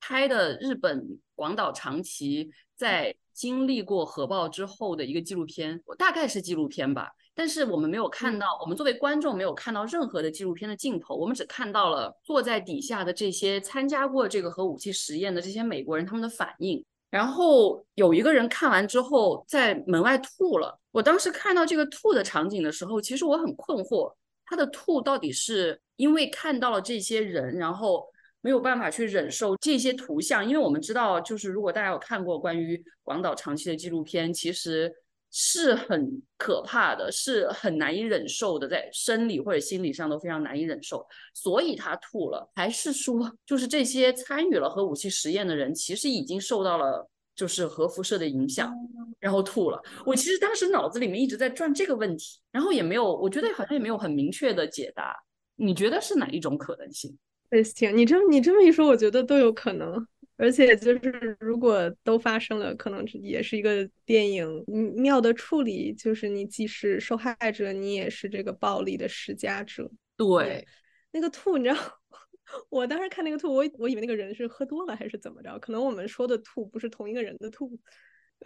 [0.06, 1.02] 拍的日本
[1.34, 7.10] 广岛长崎在经历过核爆之后的一个纪录片，大概是纪录片吧。
[7.34, 16.84] 但是我们没有看到，我们作为观众没有看到任何的纪录片的镜头，我们只看到了坐在底下的这些参加过这个核武器实验的这些美国人他们的反应。
[17.08, 20.78] 然后有一个人看完之后在门外吐了。
[20.90, 24.12] 我当时看到这个吐的场景的时候，其实我很困惑，
[24.44, 28.04] 他的吐到底是因为看到了这些人，然后。
[28.44, 34.94] 没有办法去忍受这些图像，因为我们知道，就是如果大家有看过关于广岛长期的纪录片，其实
[35.30, 41.06] 是很可怕的，是很难以忍受的，在生理或者心理上都非常难以忍受。
[41.32, 48.70] 所以他吐了，还是说，就是这些参与了核武器实验的人，其实已经受到了就是核辐射的影响，
[49.18, 49.82] 然后吐了。
[50.04, 55.16] 我其实当时脑子里面一直在转这个问题，然后也没有，我觉得好像也没有很明确的解答。
[55.56, 57.16] 你觉得是哪一种可能性？
[57.62, 60.06] 行，你这么你这么一说，我觉得都有可能。
[60.36, 64.64] 而且就是如果都发生了，可能也是一个电影
[64.96, 69.88] 妙的处理，就是你既是受害者，你也是这个暴力的施加者。
[70.16, 70.66] 对，
[71.12, 71.78] 那个吐，你知道，
[72.68, 75.56] 我当时看那个吐，我我以为那个人是喝多了还是怎么着？
[75.60, 77.66] 可能我们说的吐不是同一个人的吐。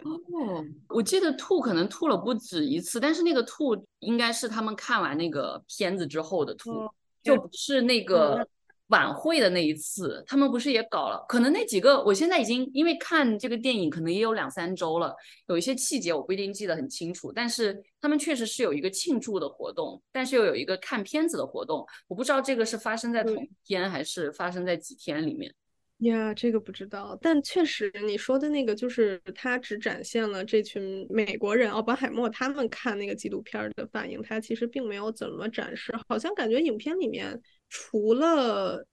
[0.05, 6.87] 哦，我记得吐可能吐了不止一次，但是那个吐应该是他们看完那个片子之后的吐，
[7.23, 8.47] 就不是那个。
[8.89, 11.25] 晚会的那一次，他们不是也搞了？
[11.29, 15.15] 可能那几个，我现在已经因为看这个电影，可能也有两三周了，
[15.49, 17.33] 有一些细节我不一定记得很清楚。
[17.33, 21.87] 但是他们确实是有一个庆祝的活动，但是又有一个看片子的活动。
[22.07, 25.55] 我不知道这个是发生在同一天还是发生在几天里面。
[25.99, 38.85] 呀，这个不知道，但确实你说的那个，就是他只展现了这群美国人奥本海默他们看那个纪录片的反应，他其实并没有怎么展示，好像感觉影片里面除了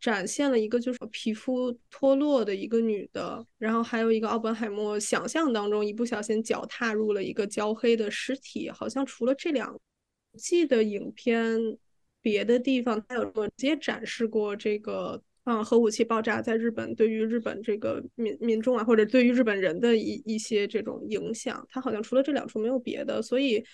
[0.00, 9.78] 展现了一个就是皮肤脱落的一个女的，然后还有一个奥本海默想象当中一不小心脚踏入了一个焦黑的尸体，好像除了这两
[10.36, 11.58] 季的影片，
[12.20, 15.22] 别的地方他有直接展示过这个。
[15.50, 23.64] 嗯，核武器爆炸在日本对于日本这个民民众啊，或者对于日本人的一一些这种影响，它好像除了这两处没有别的，所以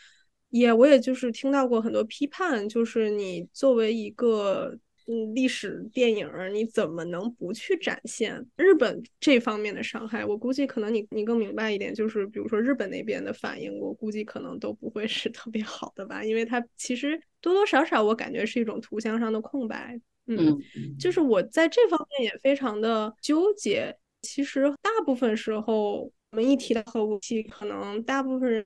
[0.54, 10.24] 也我也就是听到过很多批判，就是你作为一个嗯历史电影，你怎么能不去展现日本这方面的伤害？
[10.24, 20.00] 我估计可能你你更明白一点，就是比如说日本那边的反应，我估计可能都不会是 特别好的吧，因为它其实多多少少我感觉是一种图像上的空白。
[20.26, 20.56] 嗯，
[20.98, 23.94] 就是我在这方面也非常的纠结。
[24.22, 28.64] 其实大部分时候，我们一提到核武器，可能大部分人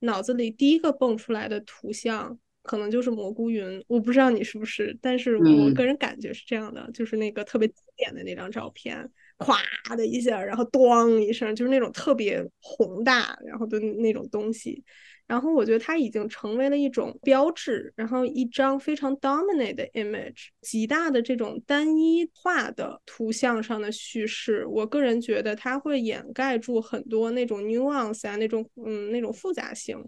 [0.00, 3.82] 脑子里第一个蹦出来的图像，可能就是蘑菇云。
[3.86, 9.08] 我不知道你是不是，但是我个人感觉是这样的，就是那个特别经典的那张照片，
[9.38, 9.56] 咵
[9.96, 14.82] 的一下，然后咣一声，就是那种特别宏大，然后的那种东西。
[15.30, 30.04] 然后我觉得它已经成为了一种标志，然后一张非常 dominant 的 image，极大的这种单一化的图像上的叙事，我个人觉得它会掩盖住很多那种 nuance 啊，那种嗯那种复杂性。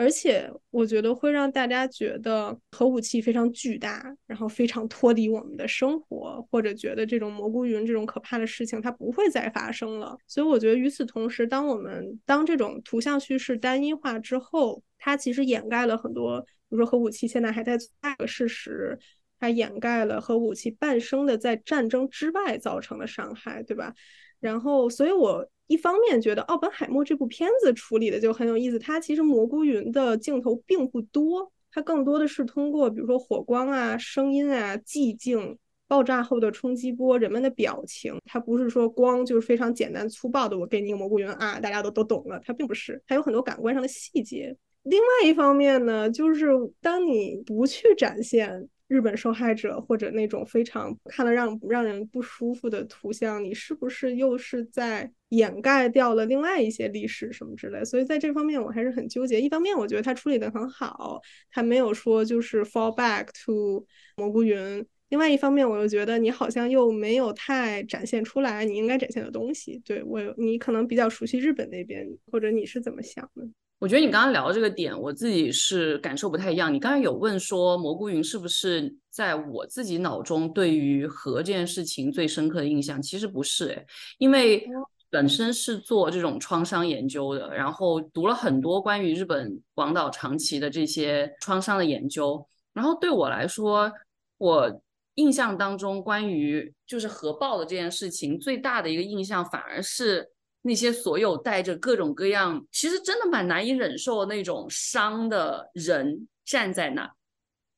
[0.00, 10.16] 而且我觉得会让大家觉得核武器非常巨大，然后非常脱离我们的生活，或者觉得这种蘑菇云这种可怕的事情它不会再发生了。
[10.26, 18.98] 所以我觉得与此同时，当我们当这种图像叙事单一化之后，它其实掩盖了很多，比如说核武器现在还在存在的事实，
[19.38, 23.92] 它掩盖了核武器半生的在战争之外造成的伤害，对吧？
[24.40, 25.46] 然后，所以我。
[25.70, 35.56] 一方面觉得《奥本海默》这部片子处理的就很有意思，它其实蘑菇云的镜头并不多，它更多的是通过比如说火光啊、声音啊、寂静、
[35.86, 44.56] 爆炸后的冲击波、人们的表情，它不是说光就是非常简单粗暴的我给你一个蘑菇云啊，大家都都懂了，它并不是，它有很多感官上的细节。
[44.82, 46.48] 另外一方面呢，就是
[46.80, 48.68] 当你不去展现。
[48.90, 57.84] 日本受害者或者那种非常看了让让人不舒服的图像，你是不是又是在掩盖掉了另外一些历史什么之类？
[57.84, 59.40] 所以在这方面我还是很纠结。
[59.40, 61.20] 一方面我觉得他处理的很好，
[61.52, 69.80] 他没有说就是 fall back to 蘑菇云；另外一方面我又觉得你好像又没有太展现出来你应该展现的东西。
[69.84, 73.48] 对我，你可能比较熟悉日本那边，或者你是怎么想的？
[73.80, 76.72] 我觉得你刚刚聊这个点，我自己是感受不太一样。
[76.72, 83.00] 你刚刚有问说蘑菇云是不是在我自己脑中对于核这件事情最深刻的印象？
[83.00, 83.86] 其实不是诶，
[84.18, 84.68] 因为
[85.08, 92.46] 本身是做这种创伤研究的，然后读了很多关于日本广岛长崎的这些创伤的研究。
[92.74, 93.90] 然后对我来说，
[94.36, 94.82] 我
[95.14, 100.28] 印象当中关于就是核爆的这件事情最大的一个印象，反而是。
[100.62, 107.10] 那些所有带着各种各样，其实真的蛮难以忍受那种伤的人站在那，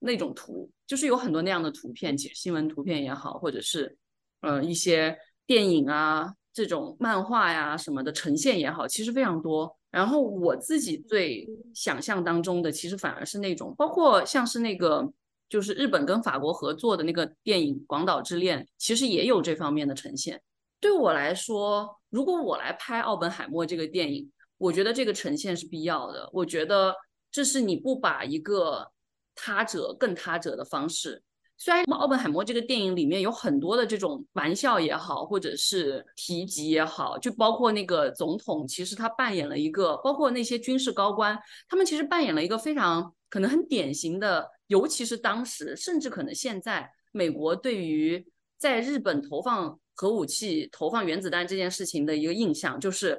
[0.01, 3.97] 那种图，就是有很多那样的图片，其实新闻图片也好，或者是
[4.41, 5.17] 呃一些
[5.47, 9.77] 电影啊这种漫画呀什么的呈现也好，其实非常多。
[9.91, 15.07] 然后我自己最想象当中的，其实反而是那种，包括像是那个
[15.49, 20.41] 就是日本跟法国合作的那个电影《广岛之恋》，其实也有这方面的呈现。
[20.81, 26.29] 对我来说，如果我来拍《奥本海默》这个电影，我觉得这个呈现是必要的。
[26.31, 26.95] 我觉得
[27.31, 28.87] 这是你不把一个
[29.35, 31.23] 他者更他者的方式。
[31.57, 48.27] 虽然《奥本海默》这个电影里面有很多的这种玩笑也好，或者是提及也好，就包括那个总统，其实他扮演了一个，包括那些军事高官，他们其实扮演了一个非常可能很典型的，尤其是当时，甚至可能现在，美国对于
[48.59, 49.79] 在日本投放。
[49.95, 53.19] 核武器投放原子弹这件事情的一个印象就是，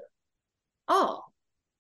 [0.88, 1.24] 哦，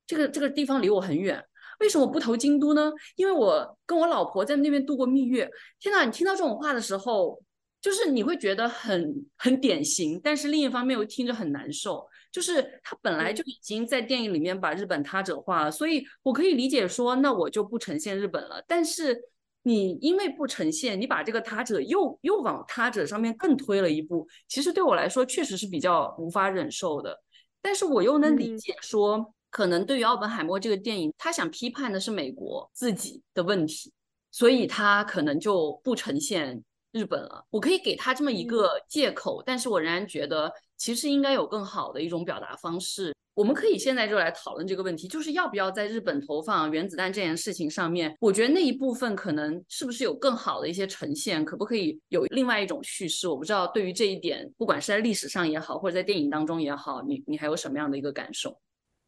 [0.05, 1.43] 这个这个地方离我很远，
[1.79, 2.91] 为什么不投京都呢？
[3.15, 5.49] 因为我跟我老婆在那边度过蜜月。
[5.79, 7.41] 天呐，你听到这种话的时候，
[7.81, 12.07] 就是你会觉得很很典型，但是另一方面又听着很难受。
[12.31, 18.63] 就是他本来就已经在电影里面把日本他者化了，所以我可以理解说，那我就不呈现日本了。
[18.67, 19.29] 但是。
[19.63, 27.17] 你因为不呈现，你把这个他者又又往他者上面更推了一步，其实对我来说确实是比较无法忍受的。
[27.61, 33.93] 但是我又能理解说，可能对于奥本海默这个电影，他想批判的是美国自己的问题，
[34.31, 36.61] 所以他可能就不呈现
[36.93, 37.45] 日本了。
[37.49, 43.13] 我可以给他这么一个借口，但是我仍然觉得其实应该有更好的一种表达方式。
[43.35, 53.27] 我们可以现在就来讨论这个问题，就是要不要在日本投放原子弹这件事情上面，我觉得那一部分可能是不是有更好的一些呈现，可不可以有另外一种叙事？
[53.27, 58.55] 我不知道对于这一点，不管是在历史上也好，或者在电影当中也好，你你还有什么样的一个感受？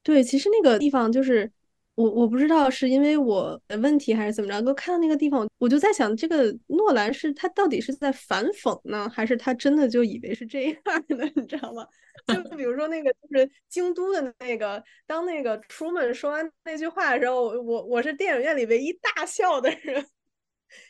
[0.02, 1.52] 对，其实那个地方就是
[1.96, 10.76] 我我不知道是因为我的问题还是怎么着，都看到那个地方，我就在想，这个诺兰是他到底是在反讽呢，还是他真的就以为是这样
[11.08, 11.88] 的，你知道吗？
[12.50, 20.06] 就比如说那个，就是京都的那个，当那个 Truman 说完那句话的时候，我我是电影院里唯一大笑的人，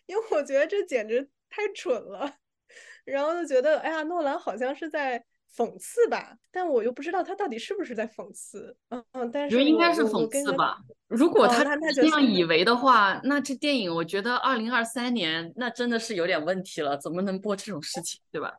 [0.08, 2.38] 因为我觉得这简直太蠢了，
[3.06, 5.24] 然后就觉得，哎呀，诺兰好像是在
[5.56, 10.80] 讽刺吧，但我又不知道他到底是不是在讽刺，嗯嗯，但是应该是讽刺吧。
[11.08, 11.64] 如果他
[11.94, 18.54] 这样以为的话，那这电影我觉得二零二三年那真的是有点问题了，怎么能播这种事情，对吧？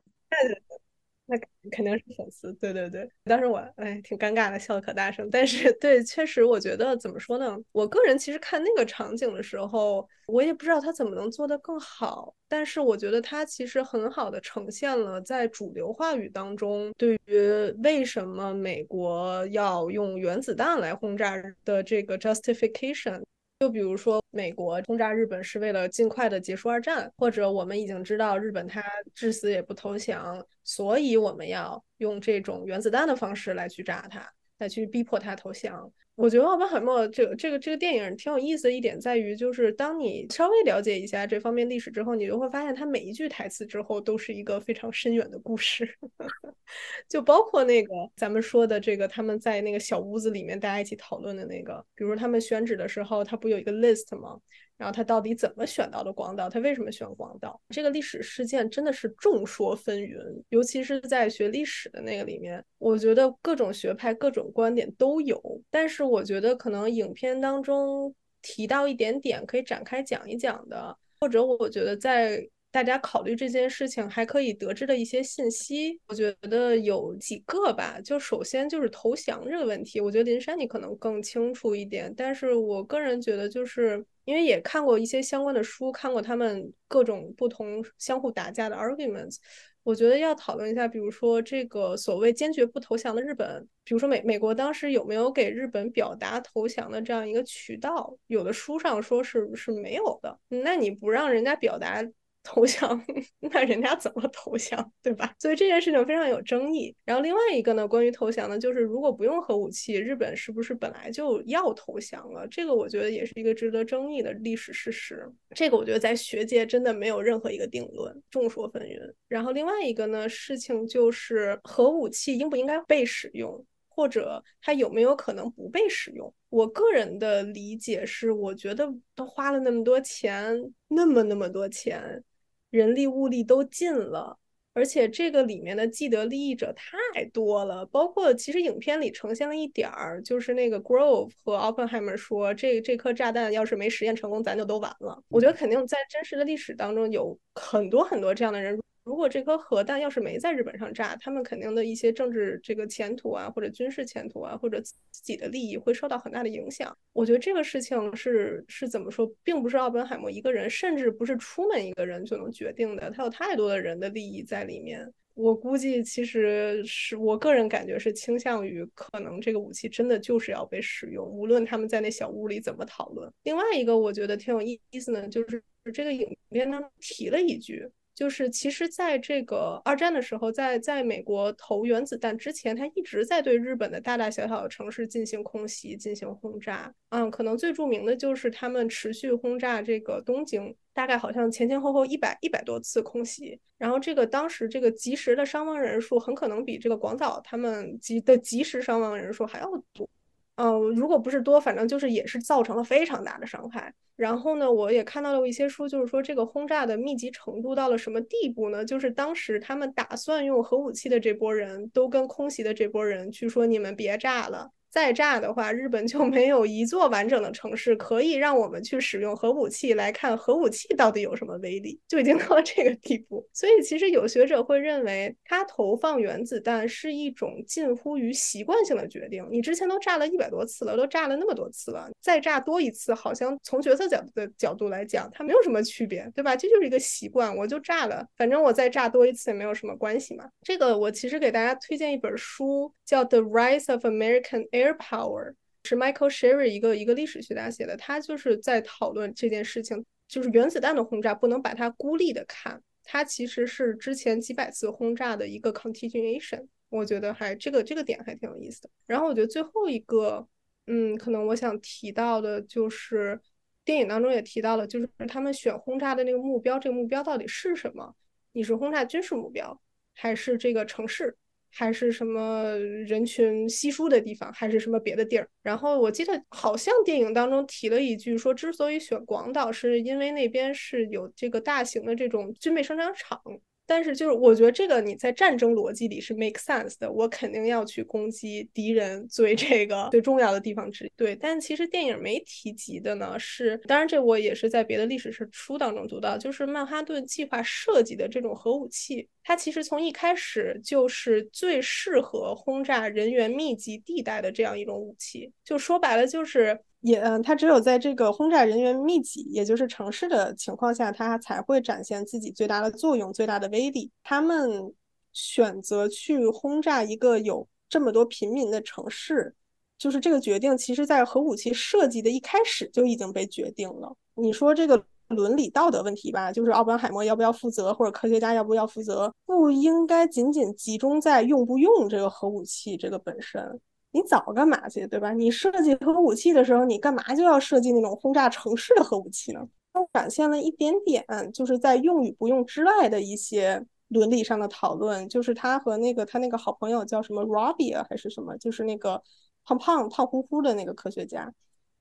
[1.28, 1.36] 那
[1.72, 3.08] 肯定是粉丝，对对对。
[3.24, 5.28] 当时我哎挺尴尬的，笑的可大声。
[5.28, 7.56] 但是对，确实我觉得怎么说呢？
[7.72, 12.32] 我个人其实看那个场景的时候，我也不知道他怎么能做得更好。
[12.48, 21.34] 但是我觉得他其实很好的呈现了在主流话语当中对于为什么美国要用原子弹来轰炸
[21.64, 23.20] 的这个 justification。
[23.58, 28.82] 就比如说，美国轰炸日本是为了尽快的结束二战，或者我们已经知道日本他
[29.14, 35.90] 至死也不投降，所以我们要用这种原子弹的方式来去炸他，来去逼迫他投降。
[36.16, 45.86] 我觉得奥本海默这个这个这个电影挺有意思的一点在于，就是当你稍微了解一下这方面历史之后，你就会发现他每一句台词之后都是一个非常深远的故事，
[47.06, 54.40] 就包括那个咱们说的这个他们在那个小屋子里面大家一起讨论的那个，比如他们选址的时候，他不有一个 list 吗？
[54.76, 56.48] 然后他到底怎么选到的广岛？
[56.48, 57.60] 他为什么选广岛？
[57.70, 65.40] 这个历史事件真的是众说纷纭，尤其是在学历史的那个里面，我觉得各种学派、各种观点都有。
[65.70, 72.48] 但是我觉得可能影片当中提到一点点可以展开讲一讲的，或者我觉得在。
[72.72, 77.98] 大家考虑这件事情还可以得知的一些信息，我觉得有几个吧。
[78.04, 82.12] 就首先就是投降这个问题，我觉得林珊你可能更清楚一点。
[82.14, 89.36] 但是我个人觉得，就是因为也看过一些相关的书，看过他们各种不同相互打架的 arguments，
[89.82, 98.14] 我觉得要讨论一下，比如说这个所谓坚决不投降的日本，比如说美美国当时有没有给日本表达投降的这样一个渠道？
[98.26, 100.38] 有的书上说是是没有的。
[100.48, 102.04] 那你不让人家表达？
[102.46, 103.04] 投降，
[103.40, 105.34] 那人家怎么投降，对吧？
[105.40, 106.94] 所以这件事情非常有争议。
[107.04, 112.46] 然后另外一个呢，关于投降呢，就是如果不用核武器，日本是不是本来就要投降了？
[112.48, 115.28] 这个我觉得也是一个值得争议的历史事实。
[115.54, 119.12] 这个我觉得在学界真的没有任何一个定论，众说纷纭。
[119.26, 126.32] 然后另外一个呢，事情就是核武器应不应该被使用，或者它有没有可能不被使用？
[126.48, 130.56] 我个人的理解是，我觉得都花了那么多钱，
[130.88, 132.22] 那么那么多钱。
[132.70, 134.38] 人力物力都尽了，
[134.74, 145.22] 而且这个里面的既得利益者太多了，包括其实影片里呈现了一点儿，就是那个 Grove 和 Oppenheimer 说，这这颗炸弹要是没实验成功，咱就都完了。
[145.28, 148.78] 我觉得肯定在真实的历史当中有很多很多这样的人。
[149.06, 156.92] 如果这颗核弹要是没在日本上炸，他们肯定的一些政治这个前途啊，或者军事前途啊，或者自己的利益会受到很大的影响。
[157.12, 165.08] 我觉得这个事情是是怎么说，并不是奥本海默一个人，甚至不是出门一个人就能决定的，他有太多的人的利益在里面。
[165.34, 173.32] 我估计其实是我个人感觉是倾向于，可能这个武器真的就是要被使用，无论他们在那小屋里怎么讨论。
[173.44, 175.62] 另外一个我觉得挺有意思呢，就是
[175.94, 177.88] 这个影片呢提了一句。
[178.16, 186.90] 就是其实，在这个二战的时候，在在美国投原子弹之前，他一直在对日本的大大小小的城市进行空袭、进行轰炸。
[187.10, 193.60] 嗯，可能最著名的就是他们持续轰炸这个东京，大概好像前前后后一百一百多次空袭。
[193.76, 200.08] 然后这个当时这个及时的伤亡人数，很可能比这个广岛他们及的及时伤亡人数还要多。
[200.56, 203.92] 嗯，如果不是多，反正就是也是造成了非常大的伤害。
[204.16, 208.84] 然后呢，我也看到了一些书，就是说这个轰炸的密集程度到了什么地步呢？
[208.84, 223.46] 就是当时他们打算用核武器的这波人都跟空袭的这波人去说：“你们别炸了。”再炸的话，日本就没有一座完整的城市可以让我们去使用核武器来看核武器到底有什么威力，就已经到了这个地步。
[223.52, 229.46] 所以，其实有学者会认为，它投放原子弹是一种近乎于习惯性的决定。
[229.50, 236.56] 你之前都炸了一百多次了，都炸了那么多次了，再炸多一次，好像从决策角度的角度来讲，它没有什么区别，对吧？
[236.56, 240.48] 这就是一个习惯，我就炸了，反正我再炸多一次也没有什么关系嘛。
[240.62, 245.54] 这个我其实给大家推荐一本书，叫《The Rise of American Air Power
[245.84, 256.66] 是 Michael Sherry 一个一个历史学家写的，他就是在讨论这件事情，就是原子弹的轰炸不能把它孤立的看，它其实是之前几百次轰炸的一个 continuation。
[256.88, 258.90] 我觉得还这个这个点还挺有意思的。
[259.06, 260.46] 然后我觉得最后一个，
[260.86, 263.40] 嗯，可能我想提到的就是
[263.84, 268.14] 电影当中也提到了，就是他们选轰炸的那个目标，这个目标到底是什么？
[268.52, 269.80] 你是轰炸军事目标，
[270.14, 271.36] 还是这个城市？
[271.78, 272.74] 还是什么
[273.06, 275.46] 人群稀疏的地方，还是什么别的地儿？
[275.62, 283.38] 然后我记得好像电影当中提了一句，说之所以选广岛，是因为那边是有这个大型的这种军备生产厂。
[283.86, 291.12] 但是就是我觉得这个你在战争逻辑里是 make sense 的，我肯定要去攻击敌人作为这个最重要的地方之一。
[291.16, 305.52] 对，但其实电影没提及的呢是，当然这我也是在别的历史书当中读到，就是曼哈顿计划设计的这种核武器，它其实从一开始就是最适合轰炸人员密集地带的这样一种武器。
[305.64, 306.78] 就说白了就是。
[307.06, 314.10] 也，嗯，它只有在这个轰炸人员密集，也就是城市的情况下，它才会展现自己最大的作用、最大的威力。
[314.24, 314.92] 他们
[315.32, 319.54] 选择去轰炸一个有这么多平民的城市，
[319.96, 324.12] 就是这个决定，其实在核武器设计的一开始就已经被决定了。
[324.34, 333.80] 你说这个伦理道德问题吧，就是奥本海默要不要负责，或者科学家要不要负责，不应该仅仅集中在用不用这个核武器这个本身。
[334.16, 335.30] 你早干嘛去，对吧？
[335.34, 339.60] 你设计核武器的时候，你干嘛就要设计那种轰炸城市的核武器呢？
[339.92, 345.28] 它展现了一点点，就是在用与不用之外的一些伦理上的讨论。
[345.28, 349.22] 就是他和那个他那个好朋友叫什么 Robbie 还是什么，就是那个
[349.66, 351.52] 胖胖胖乎乎的那个科学家，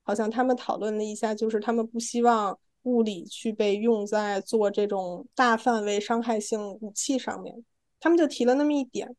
[0.03, 7.53] 好像他们讨论了一下，就是他们不希望物理去被用在做这种大范围伤害性武器上面，
[7.99, 9.13] 他们就提了那么一点。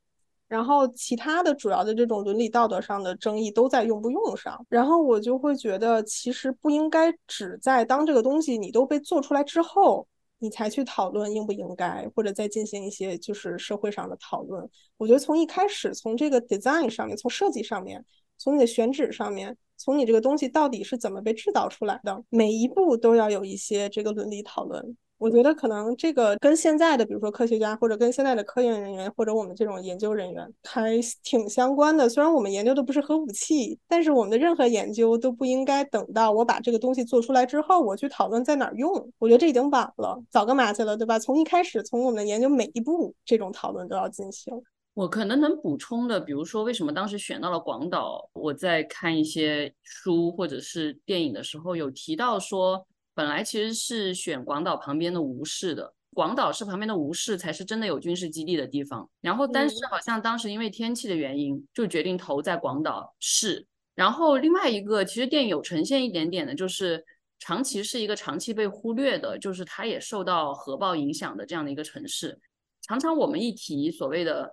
[0.48, 10.06] 然后其他的主要的这种伦理道德上的争议都在用不用上，然后我就会觉得其实不应该只在当这个东西你都被做出来之后，
[10.38, 14.68] 你才去讨论应不应该，或者再进行一些就是社会上的讨论。
[14.98, 18.04] 我觉得从一开始，从这个 design 上面，从设计上面，
[18.38, 24.96] 从你的选址上面，从你这个东西到底是怎么被制造出来的，每一步都要有一些这个伦理讨论。
[25.18, 32.06] 我觉得可能这个跟现在的，比如说科学家，或者跟现在的科研人员，或者我们这种研究人员还挺相关的。
[32.06, 39.10] 虽然我们研究的不是核武器，但是我们的任何研究都不应该等到我把这个东西做出来之后，我去讨论在哪儿用。
[39.18, 41.18] 我觉得这已经晚了，早干嘛去了，对吧？
[41.18, 44.52] 从一开始，从我们研究每一步，这种讨论都要进行。
[44.92, 52.86] 我可能能补充的，比如说为什么当时选到了广岛，我在看一些书或者是电影的时候有提到说。
[53.16, 59.08] 本来其实是选广岛旁边的吴市的，广岛市旁边的吴市才是真的有军事基地的地方。
[59.22, 63.66] 然后，但是好像当时因为天气的原因，就决定投在广岛市。
[63.94, 67.02] 然后另外一个，其实电影有呈现一点点的，就是
[67.38, 72.38] 长崎是一个长期被忽略的，就是它也受到核爆影响的这样的一个城市。
[72.82, 74.50] 常常我们一提所谓的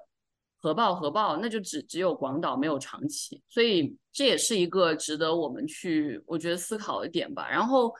[0.61, 7.49] 核爆，核爆，那就只只有广岛没有长崎，所以这也是一个值得我们去我觉得思考的点吧。
[7.49, 7.93] 然后。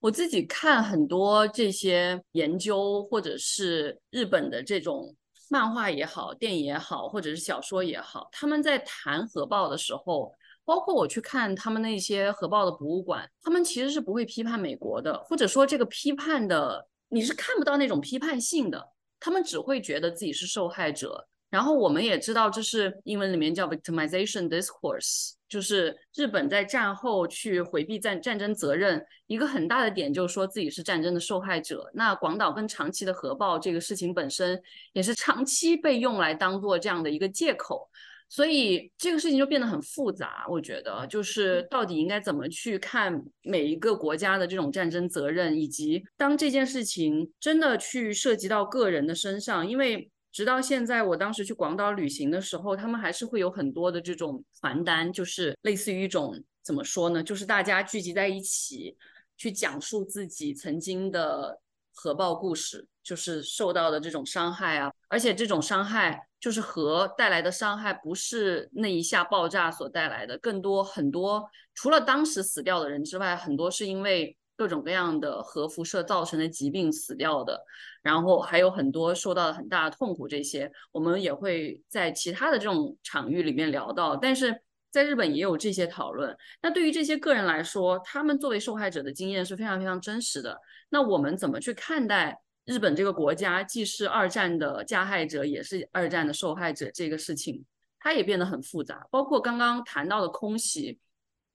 [0.00, 5.16] 我自己看很多这些研究，或者是日本的这种
[5.48, 10.32] 漫画也好、电影也好，或者是小说也好，他们在谈核爆的时候，
[10.64, 18.88] 包括我去看他们那些核爆的博物馆，他们其实是不会批判美国的，或者说这个批判的你是看不到那种批判性的，
[19.18, 21.26] 他们只会觉得自己是受害者。
[21.48, 25.32] 然后我们也知道，这是英文里面叫 victimization discourse。
[25.48, 31.88] 就是日本在战后去回避战战争责任，一个很大的点就是说自己是战争的受害者。
[31.94, 34.60] 那广岛跟长崎的核爆这个事情本身
[34.92, 37.88] 也是长期被用来当做这样的一个借口，
[38.28, 40.44] 所以这个事情就变得很复杂。
[40.50, 50.10] 我觉得就是到底应该怎么去看每一个国家的这种战争责任，以及当这件事情真的去涉及到个人的身上，因为。
[50.36, 57.22] 直到现在，我当时去广岛旅行的时候，他们还是会有很多的这种传单，就是类似于一种怎么说呢？
[57.22, 58.94] 就是大家聚集在一起，
[59.38, 61.58] 去讲述自己曾经的
[61.94, 77.64] 核爆故事，就是受到的这种伤害啊，而且这种伤害就是核带来的伤害，不是那一下爆炸所带来的，更多很多，除了当时死掉的人之外，很多是因为各种各样的核辐射造成的疾病死掉的，
[78.02, 84.62] 然后还有很多受到了很大的痛苦，这些我们也会在其他的这种场域里面聊到，但是。
[84.88, 86.34] 在日本也有这些讨论。
[86.62, 90.58] 那对于这些个人来说，他们作为受害者的经验是非常非常真实的。
[90.88, 97.62] 那我们怎么去看待日本这个国家既是二战的加害者，也是二战的受害者这个事情，
[97.98, 99.06] 它也变得很复杂。
[99.10, 100.98] 包括刚刚谈到的空袭，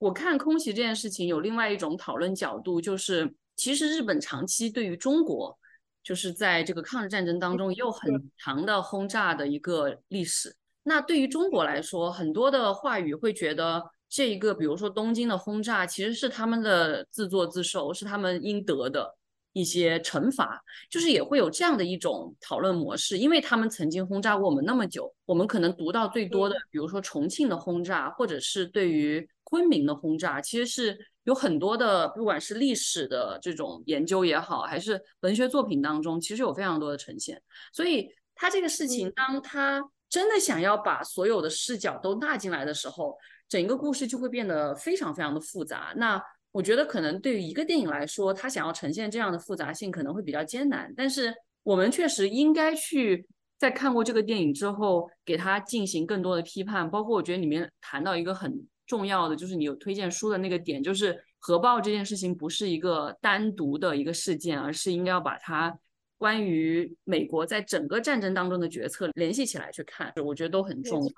[0.02, 5.56] 我看空袭这件事情有另外一种讨论角度，就是其实日本长期对于中国，
[6.02, 10.52] 就是在这个抗日战争当中也有很长的轰炸的一个历史。
[10.82, 19.16] 那对于中国来说，很多的话语会觉得这一个，比如说东京的轰炸，其实是他们的自作自受，是他们应得的
[19.52, 37.42] 一些惩罚，就是也会有这样的一种讨论模式，因为他们曾经轰炸过我们那么久，我们可能读到最多的，比如说重庆的轰炸，或者是对于昆明的轰炸，其实是有很多的，不管是历史的这种研究也好，还是文学作品当中，其实有非常多的呈现。
[37.74, 39.82] 所以他这个事情，当他。
[40.12, 43.16] 真的想要把所有的视角都纳进来的时候，
[43.48, 45.94] 整个故事就会变得非常非常的复杂。
[45.96, 50.92] 那我觉得可能对于一个电影来说，他想要呈现这样的复杂性可能会比较艰难。
[50.94, 53.26] 但是我们确实应该去
[53.58, 56.90] 在看过这个电影之后，给他进行更多的批判。
[56.90, 65.78] 包括我觉得里面谈到一个很重要的，就是你有推荐书的那个点，就是核爆这件事情不是一个单独的一个事件，而是应该要把它。
[66.18, 71.12] 关于美国在整个战争当中的决策联系起来去看，我觉得都很重要。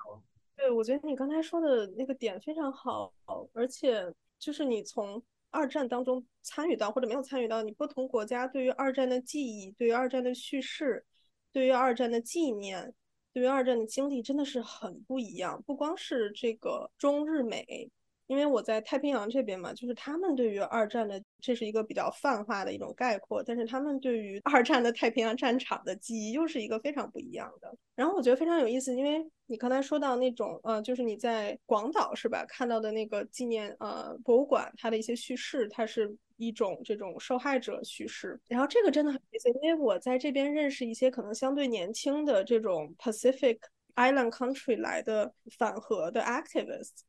[0.55, 3.13] 对，我觉得你刚才说的那个点非常好，
[3.53, 5.21] 而且就是你从
[5.51, 11.05] 二战当中参与到或者没有参与到，你不同国家对于二战的记忆、对于二战的叙事、
[11.53, 12.91] 对于二战的纪念、
[13.35, 15.61] 对于二战的经历，真的是很不一样。
[15.67, 17.91] 不光是这个中日美。
[18.27, 27.71] 因为我在太平洋这边嘛，就是他们对于二战的，这是一个比较泛化的一种概括，但是他们对于二战的太平洋战场的记忆又是一个非常不一样的。
[27.95, 38.39] 然后我觉得非常有意思，因为你刚才说到那种，呃，就是你在广岛是吧，看到的那个纪念呃博物馆，它的一些叙事，它是一种这种受害者叙事。
[38.47, 43.59] 然后这个真的很有意思，因为我在这边认识一些可能相对年轻的这种 Pacific
[43.95, 47.01] Island Country 来的反核的 activists。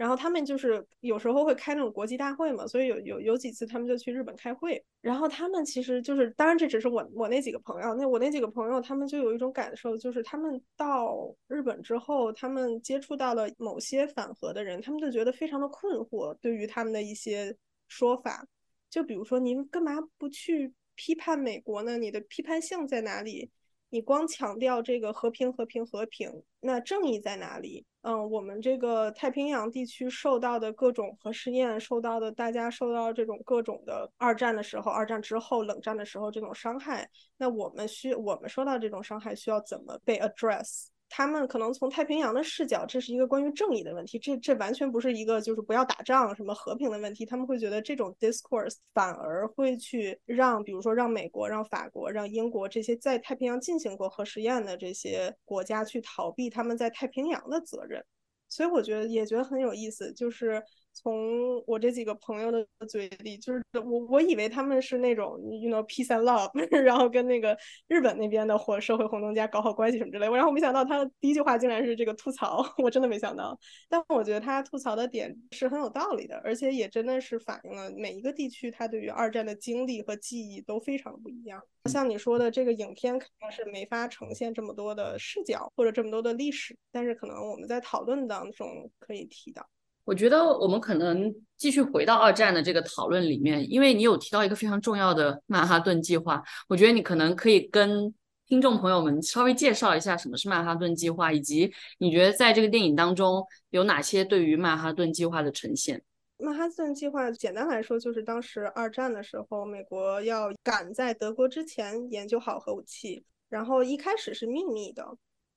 [0.00, 4.82] 然后他们就是有时候会开那种国际大会嘛，所以有有有几次他们就去日本开会。
[5.02, 17.54] 然后他们其实就是，当然这只是我我那几个朋友，那我那几个朋友他们就有一种感受，就是他们到日本之后，他们接触到了某些反核的人，他们就觉得非常的困惑，对于他们的一些
[17.86, 18.46] 说法，
[18.88, 21.98] 就比如说您干嘛不去批判美国呢？
[21.98, 23.50] 你的批判性在哪里？
[23.90, 27.84] 你光强调这个和平、和平、和平，那正义在哪里？
[28.02, 40.86] 嗯，我们这个太平洋地区受到的各种核试验，受到的大家受到这种各种的二战的时候、二战之后、冷战的时候这种伤害，那我们需我们受到这种伤害需要怎么被 address？
[41.12, 47.26] 他们可能从太平洋的视角，这是一个关于正义的问题，这这完全不是一个就是不要打仗什么和平的问题。
[47.26, 58.04] 他们会觉得这种 discourse 反而会去让，比如说让美国、让法国、让英国这些在太平洋进行过核实验的这些国家去逃避他们在太平洋的责任。
[58.48, 60.62] 所以我觉得也觉得很有意思，就是。
[60.92, 66.50] 从我这几个朋友的嘴里，就是我我以为他们是那种，you know peace and love，
[66.82, 70.28] 然后跟那个日本那边的或社会活动家搞好关系什么之类。
[70.28, 73.58] 然后没想到他第一句话竟然是这个吐槽， 我真的没想到。
[73.88, 81.62] 但我觉得他吐槽的点是很有道理的，而且也真的是反映了每一个地区他对于二战的经历和记忆都非常不一样。
[81.88, 89.66] 像你说的，这个影片肯定是没法呈现这么多的视角或者这么多的历史，但是可能我们在讨论当中可以提到。
[90.04, 96.42] 我觉得我们可能继续回到二战的这个讨论里面，因为你有提到一个非常重要的曼哈顿计划。
[96.68, 98.12] 我觉得你可能可以跟
[98.46, 106.02] 听众朋友们稍微介绍一下什么是曼哈顿计划，以及你觉得在这个电影当中有哪些对于曼哈顿计划的呈现。
[106.38, 115.06] 曼哈顿计划简单来说，就是当时二战的时候，美国要赶在德国之前研究好核武器，然后一开始是秘密的。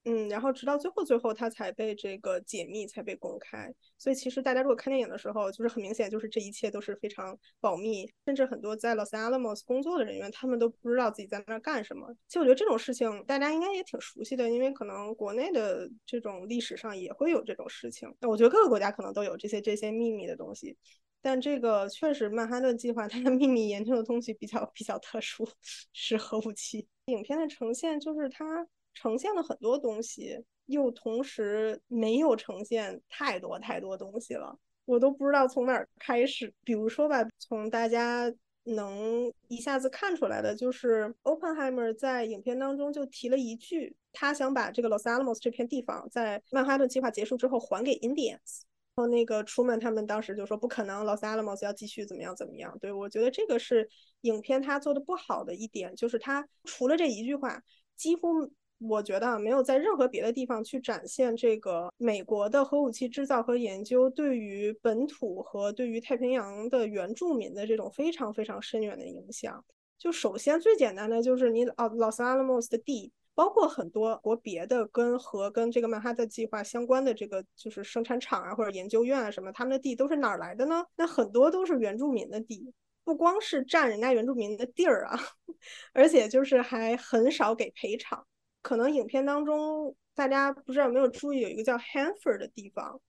[0.06, 3.74] 嗯，然后直到最后，最后他才被这个解密，才被公开。
[3.98, 12.14] 所以其实大家如果看电影的时候，就是很明显，就是这一切都是非常保密，甚至很多在 Los Alamos 工作的人员，他们都不知道自己在那儿干什么。
[12.28, 18.14] 其实我觉得这种事情大家应该也挺熟悉的，因为可能国内的这种历史上也会有这种事情。
[18.20, 20.78] 那我觉得各个国家可能都有这些这些秘密的东西。
[21.22, 25.48] 但这个确实曼哈顿计划它的秘密研究的东西比较比较特殊，
[25.94, 26.86] 是核武器。
[27.06, 36.54] 影片的呈现就是它呈现了很多东西，又同时没有呈现太多太多东西了，我都不知道从哪儿开始。
[36.64, 38.34] 比如说吧，从大家
[38.64, 48.62] 能一下子看出来的，就是 Openheimer 在影片当中就提了一句，他想把这个 Los Alamos 这片地方在曼哈顿计划结束之后还给 Indians。
[48.96, 52.78] 然后那个 Truman 他们当时就说不可能，Los Alamos 要继续怎么样怎么样。
[52.80, 53.90] 对我觉得这个是
[54.22, 57.64] 影片他做的不好的一点，就是他除了这一句话，
[57.96, 58.52] 几乎
[58.88, 69.64] 我觉得没有在任何别的地方去展现这个美国的核武器制造和研究对于本土和对于太平洋的原住民的这种非常非常深远的影响。
[69.98, 73.12] 就首先最简单的就是你哦 Los Alamos 的地。
[73.36, 80.86] 包括很多国别的跟和跟这个曼哈顿计划相关的这个就是生产厂啊或者研究院啊什么，他们的地都是哪儿来的呢？
[80.96, 82.72] 那很多都是原住民的地，
[83.04, 85.20] 不光是占人家原住民的地儿啊，
[85.94, 88.24] 而且就是还很少给赔偿。
[88.64, 93.00] 可能影片当中大家不知道有没有注意，有一个叫 Hanford 的地方，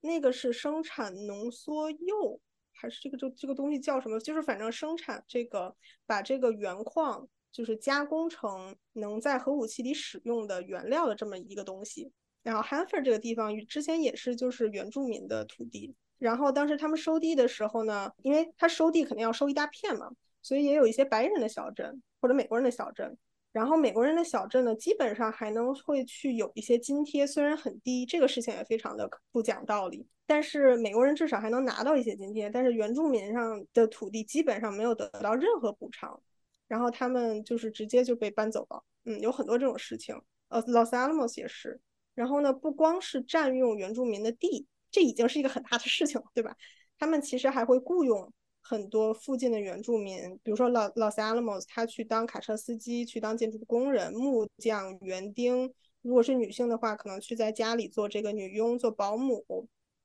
[0.00, 2.40] 那个是生产浓缩铀，
[2.72, 4.18] 还是这个这这个东西叫什么？
[4.18, 7.28] 就是反正生产这个把这个原矿。
[7.52, 12.12] 就是加工成能在核武器里使用的原料的这么一个东西。
[12.44, 15.92] 然后 Hanford 这个地方之前也是就是原住民的土地。
[16.20, 23.18] 然后当时他们收地的时候呢，因为他收地肯定要收一大片嘛，所以也有一些白人的小镇或者美国人的小镇。
[23.52, 30.06] 然后美国人的小镇呢，基本上还能会去有一些津贴，虽然很低，这个事情也非常的不讲道理。
[30.26, 36.20] 但是美国人至少还能拿到一些津贴，但是原住民上的土地基本上没有得到任何补偿。
[36.68, 40.14] 然后他们就是直接就被搬走了，嗯，有很多这种事情，
[40.50, 41.80] 呃，Los Alamos 也是。
[42.14, 46.54] 然后呢，不光是占用原住民的地，这已经是一个很大的事情了，对吧？
[46.96, 48.32] 他们其实还会雇佣
[48.70, 55.74] 很多附近的原住民，比如说 Los Los Alamos，他去当卡车司机，去当建筑工人、木匠、园丁。
[56.02, 59.44] 如果是女性的话，可能去在家里做这个女佣、做保姆。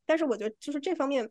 [0.07, 1.29] 但是我觉得就是这方面。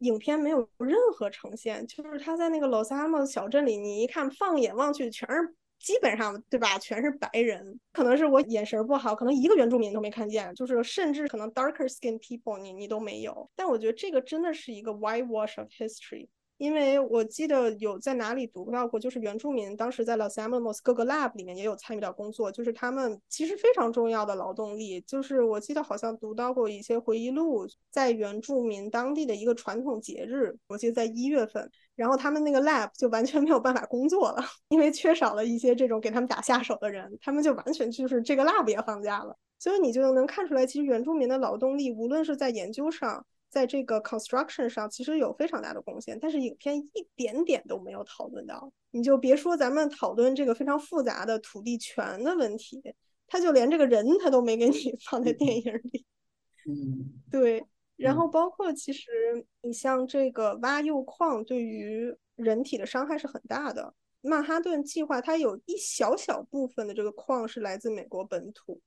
[0.00, 6.78] 影片没有任何呈现，就是他在那个 Los Alamos 小镇里，你一看，放眼望去全是，基本上对吧？
[6.78, 13.50] 全是白人，可能是我眼神不好，可能一个原住民都没看见，就是甚至可能 darker skin people 你你都没有。
[13.56, 16.28] 但我觉得这个真的是一个 whitewash of history。
[16.58, 25.00] 因为我记得有在哪里读到过，就是原住民当时在 Los Alamos 各个 lab 里面也有参与到工作，就是他们其实非常重要的劳动力。
[25.02, 39.36] 就是我记得好像读到过一些回忆录，在原住民当地的一个传统节日，我记得在一月份，然后他们那个 lab 就完全没有办法工作了， 因为缺少了一些这种给他们打下手的人，他们就完全就是这个 lab 也放假了。
[39.60, 43.24] 所以你就能看出来，其实原住民的劳动力无论是在研究上。
[43.48, 48.72] 在这个 construction 上，其实有非常大的贡献，但是影片一点点都没有讨论到。
[48.90, 52.80] 你就别说咱们讨论这个非常复杂的土地权的问题，
[53.26, 56.06] 他就连这个人他都没给你放在电影里。
[56.66, 57.64] 嗯，对。
[57.96, 59.10] 然后包括其实
[59.62, 63.92] 你像这个挖铀矿对于人体的伤害是很大的。
[64.20, 68.80] 曼哈顿计划它有一小小部分的这个矿是来自美国本土。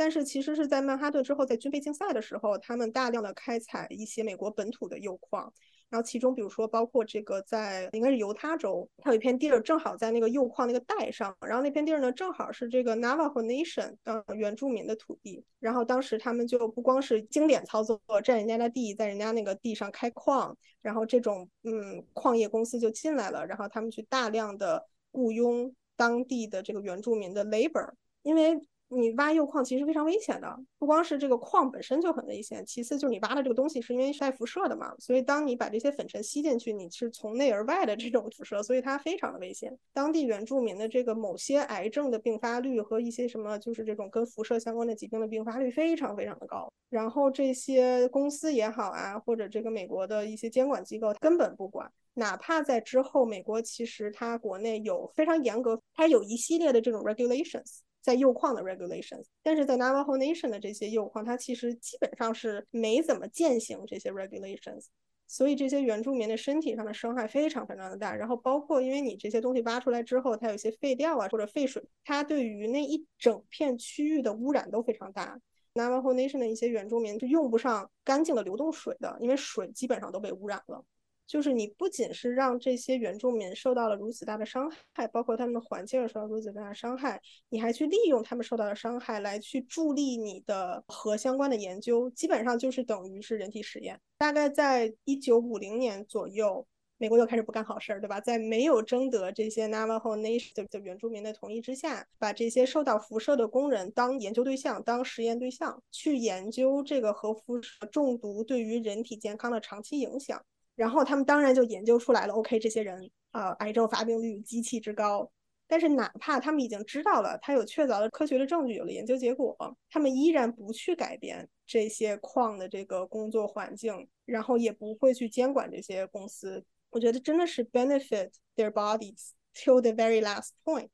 [0.00, 5.52] 但是其实是在曼哈顿之后，在军备竞赛的时候，他们大量的开采一些美国本土的铀矿，
[5.90, 24.82] 然后其中比如说包括这个在应该是犹他州，它有一片地儿正好在那个铀矿那个带上，然后那片地儿呢正好是这个 Navajo Nation 呃原住民的土地，然后当时他们就不光是经典操作占人家的地，在人家那个地上开矿，然后这种嗯矿业公司就进来了，然后他们去大量的
[25.12, 27.90] 雇佣当地的这个原住民的 labor，
[28.22, 28.58] 因为。
[28.92, 39.72] 你挖铀矿其实非常危险的，不光是这个矿本身就很危险，其次就是你挖的这个东西是因为是带辐射的嘛，所以当你把这些粉尘吸进去，你是从内而外的这种辐射，所以它非常的危险。
[39.92, 46.68] 当地原住民的这个某些癌症的并发率和一些什么就是这种跟辐射相关的疾病的并发率非常非常的高。
[46.88, 57.78] 然后这些公司也好啊，或者这个美国的一些监管机构根本不管，哪怕在之后美国其实它国内有非常严格，它有一系列的这种 regulations。
[58.00, 64.86] 在铀矿的 regulations，但是在 Navajo Nation 的这些铀矿，它其实基本上是没怎么践行这些 regulations，
[65.26, 68.14] 所以这些原住民的身体上的伤害非常非常的大。
[68.14, 75.38] 然后包括因为你这些东西挖出来之后，它有些废料啊或者废水，它对于那一整片区域的污染都非常大。
[75.74, 80.84] Navajo Nation 的一些原住民是用不上干净的流动水的，因为水基本上都被污染了。
[81.30, 94.00] 就是你不仅是让这些原住民受到了如此大的伤害，包括他们的环境受到如此大的伤害，你还去利用他们受到的伤害来去助力你的核相关的研究，基本上就是等于是人体实验。
[94.18, 96.66] 大概在一九五零年左右，
[96.98, 98.20] 美国又开始不干好事儿，对吧？
[98.20, 110.44] 在没有征得这些 Navajo Nation 的原住民的同意之下，把这些受到辐射的工人当研究对象、当实验对象，去研究这个核辐射中毒对于人体健康的长期影响。
[110.76, 115.30] 然后他们当然就研究出来了，OK，这些人啊，癌症发病率极其之高。
[115.66, 119.56] 但是哪怕他们已经知道了，他有确凿的科学的证据，有了研究结果，
[119.88, 126.64] 他们依然不去改变这些矿的这个工作环境，然后也不会去监管这些公司。
[126.90, 130.88] 我觉得真的是 benefit their bodies till the very last point，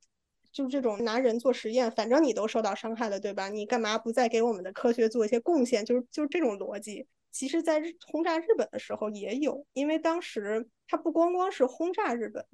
[0.53, 3.49] 就这种拿人做实验，反正你都受到伤害了，对吧？
[3.49, 5.83] 你干嘛不再给我们的科学做一些贡献？
[5.87, 7.07] 就是就是这种逻辑。
[7.39, 12.47] 其实，在日轰炸日本的时候也有，因为当时他不光光是轰炸日本，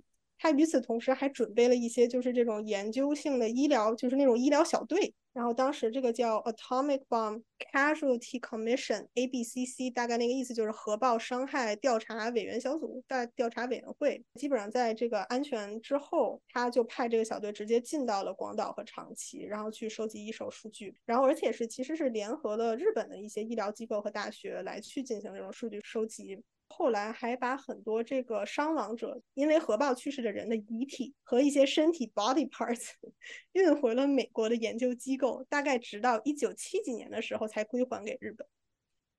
[0.43, 5.15] 他与此同时还准备了一些就是这种研究性的医疗，就是那种医疗小队。
[5.33, 14.25] 然后当时这个叫 Atomic Bomb Casualty Commission（ABCC），大概那个意思就是核爆伤害调查委员小组大调查委员会。
[14.35, 20.93] 基本上在这个安全之后，他就派这个小队直接进到了广岛和长崎，然后去收集一手数据。
[21.07, 26.43] 然后而且是其实是联合了日本的一些医疗机构和大学来去进行这种数据收集。
[26.73, 32.93] 后来还把很多这个伤亡者因为核爆去世的人的遗体和一些身体 body parts
[33.53, 38.47] 运回了美国的研究机构，大概直到一九七几年的时候才归还给日本。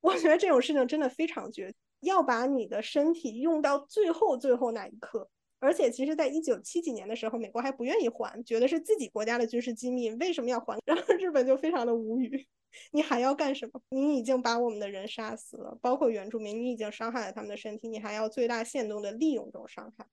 [0.01, 5.29] 我觉得这种事情真的非常绝，要把你的身体用到最后最后那一刻。
[5.59, 10.77] 而且其实，在一九七几年的时候，美国还不愿意还，觉得是自己国家的军事机密，为什么要还？
[10.85, 12.45] 然后日本就非常的无语。
[12.91, 13.81] 你还要干什么？
[13.89, 20.05] 你已经把我们的人杀死了，包括原住民，你已经伤害了他们的身体，你还要最大限度的利用这种伤害。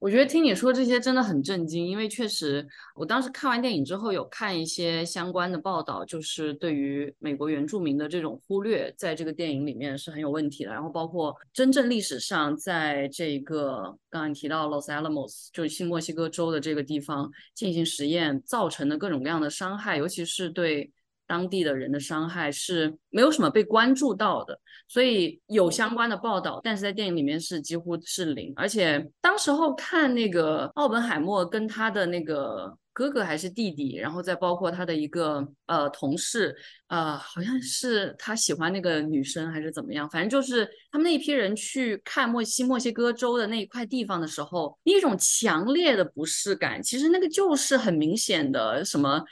[0.00, 10.70] 我觉得听你说这些真的很震惊，因为确实，我当时看完电影之后有看一些相关的报道，就是对于美国原住民的这种忽略，在这个电影里面是很有问题的。
[10.70, 20.90] 然后包括真正历史上，在这个刚才提到 Los Alamos，就是新墨西哥州的这个地方进行实验造成的各种各样的伤害，尤其是对。
[21.26, 24.58] 当地的人的伤害是没有什么被关注到的，
[24.88, 28.52] 所以有相关的报道，但是在电影里面是几乎是零。
[28.56, 36.54] 而且当时候看那个奥本海默跟他的那个哥哥还是弟弟，然后再包括他的一个呃同事，
[36.88, 46.82] 呃，好像是他喜欢那个女生还是怎么样，反正就是他们那一批人去看墨西墨西哥州的那一块地方的时候，一种强烈的不适感。
[46.82, 49.24] 其实那个就是很明显的什么。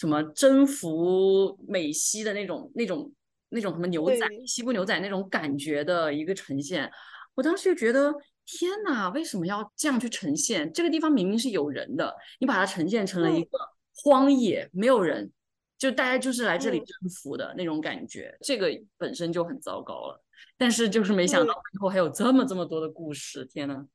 [0.00, 3.12] 什么征服美西的那种、那种、
[3.50, 6.90] 那种什么牛仔、西部牛仔那种感觉的一个呈现，
[7.34, 8.10] 我当时就觉得
[8.46, 10.72] 天哪，为什么要这样去呈现？
[10.72, 13.58] 这个地方明明是有人的，你把它呈现成了一个
[13.94, 15.30] 荒野，没有人，
[15.76, 20.24] 就大家就是来这里征服的那种感觉，这个本身就很糟糕了。
[20.56, 23.86] 但是就是没想到以后还有这么这么多的故事，天呐，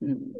[0.00, 0.30] 嗯。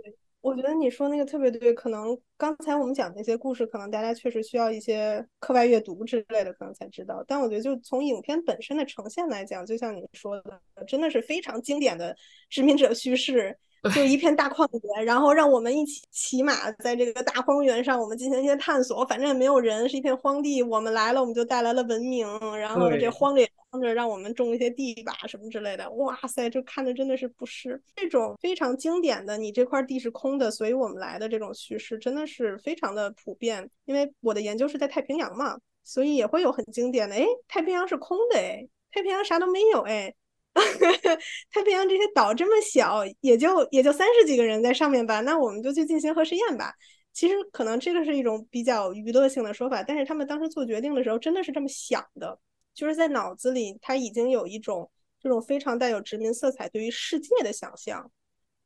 [0.45, 7.25] 我觉得你说那个特别对，可能刚才我们讲那些故事，可能大家确实需要一些课外阅读之类的，可能才知道。
[7.27, 12.15] 但我觉得，就从影片本身的呈现来讲，就像你说的，真的是非常经典的
[12.51, 13.59] 殖民者叙事。
[13.95, 19.05] 就一片大旷野，然后让我们一起骑马在这个大荒原上，我们进行一些探索。
[19.05, 20.63] 反正也没有人，是一片荒地。
[20.63, 22.27] 我们来了，我们就带来了文明。
[22.59, 25.91] 然后这荒野荒着，让我们种一些地吧，什么之类的。
[25.93, 29.37] 哇塞，这看的真的是不是这种非常经典的？
[29.37, 33.69] 你这块地是空的，所以我们来的这种叙事，真的是非常的普遍。
[33.85, 37.15] 因为我的研究是在太平洋嘛，所以也会有很经典的。
[37.15, 40.15] 哎，太平洋是空的，哎，太平洋啥都没有，哎。
[41.51, 45.21] 太平洋这些岛这么小，也就也就三十几个人在上面吧。
[45.21, 46.73] 那我们就去进行核实验吧。
[47.13, 52.39] 其实可能这个是一种比较娱乐性的说法，但是他们当时做决定的时候真的是这么想的，
[52.75, 54.91] 就是在脑子里他已经有一种
[55.21, 58.11] 这种非常带有殖民色彩对于世界的想象。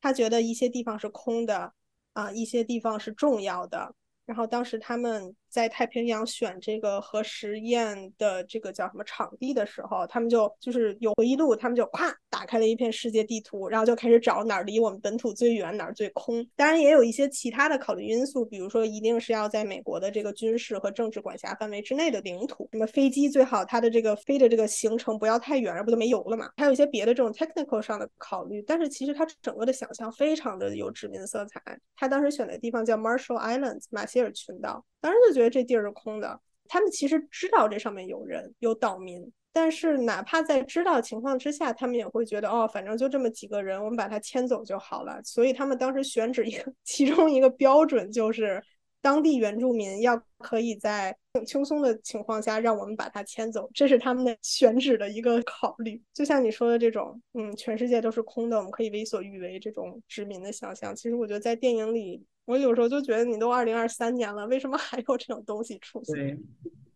[0.01, 1.73] 他觉得一些地方是空的
[2.13, 3.95] 啊，一些地方是重要的。
[4.25, 16.47] 然后当时他们在太平洋选这个核实验的这个叫什么场地的时候，他们就就是有回忆录，他们就咵打开了一片世界地图，然后就开始找哪儿离我们本土最远，哪儿最空。
[16.57, 26.51] 当然也有一些其他的考虑因素，比如说一定是要在美国的这个军事和政治管辖范围之内的领土，什么飞机最好它的这个飞的这个行程不要太远，而不就没油了嘛？
[26.57, 28.63] 还有一些别的这种 technical 上的考虑。
[28.63, 31.61] 但是其实他整个的想象非常的有殖民色彩。
[31.97, 34.85] 他当时选的地方叫 Marshall Islands 马歇尔群岛。
[35.01, 45.21] 当时就觉得这地儿是空的，他们其实知道这上面有人有岛民，但是哪怕在知道情况之下，他们也会觉得哦，反正就这么几个人，我们把他迁走就好了。
[45.23, 48.63] 所以他们当时选址一个 其中一个标准就是。
[49.01, 56.03] 当地原住民要可以在很轻松的情况下让我们把它迁走，这是他们的 选址的一个考虑。
[56.13, 60.95] 就像你说的这种，嗯，全世界都是空的，我们可以为所欲为这种殖民的想象。
[60.97, 66.39] 其实我觉得在电影里，我有时候就觉得你都二零二三年了，为什么还有这种东西出现？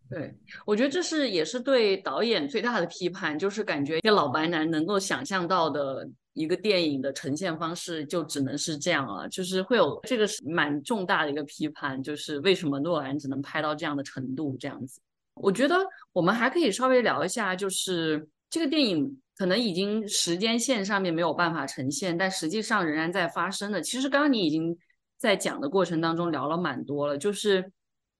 [0.09, 0.35] 对，
[0.65, 6.09] 我觉得这是也是对导演最大的批判，就是感觉一个老白男能够想象到的。
[6.35, 14.99] 一个电影的呈现方式就只能是这样了，就是会有这个是蛮重大的一个批判，就是为什么诺兰只能拍到这样的程度这样子。
[15.35, 15.75] 我觉得
[16.11, 23.79] 我们还可以稍微聊一下，就是这个电影可能已经时间线上面没有办法呈现，但实际上仍然在发生的。
[23.79, 24.75] 其实刚刚你已经
[25.23, 27.71] 在讲的过程当中聊了蛮多了，就是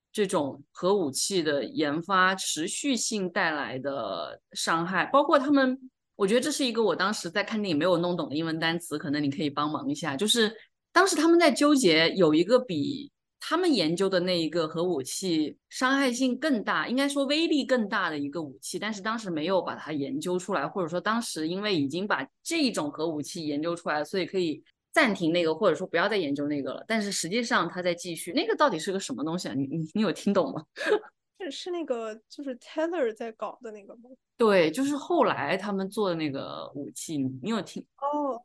[0.09, 5.77] 这种核武器的研发持续性带来的伤害，包括他们。
[6.15, 10.15] 我觉得这是一个我当时在看电影没有弄懂的英文单词，可能你可以帮忙一下。
[10.15, 10.55] 就是
[10.93, 24.63] 当时他们在纠结有一个比他们研究的那一个核武器伤害性更大，应该说威力更大的一个武器，但是当时没有把它研究出来，或者说当时因为已经把这种核武器研究出来，所以可以
[24.93, 26.85] 暂停那个，或者说不要再研究那个了。
[26.87, 29.53] 但是实际上它在继续，那个到底是个什么东西啊？
[29.53, 30.65] 你你你有听懂吗？
[31.39, 34.03] 是是那个就是 Taylor 在搞的那个吗？
[34.37, 37.83] 对，就是后来他们做的那个武器，你有听？
[37.97, 38.39] 哦，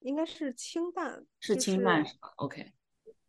[0.00, 2.62] 应该是氢弹，是氢弹是吧？OK，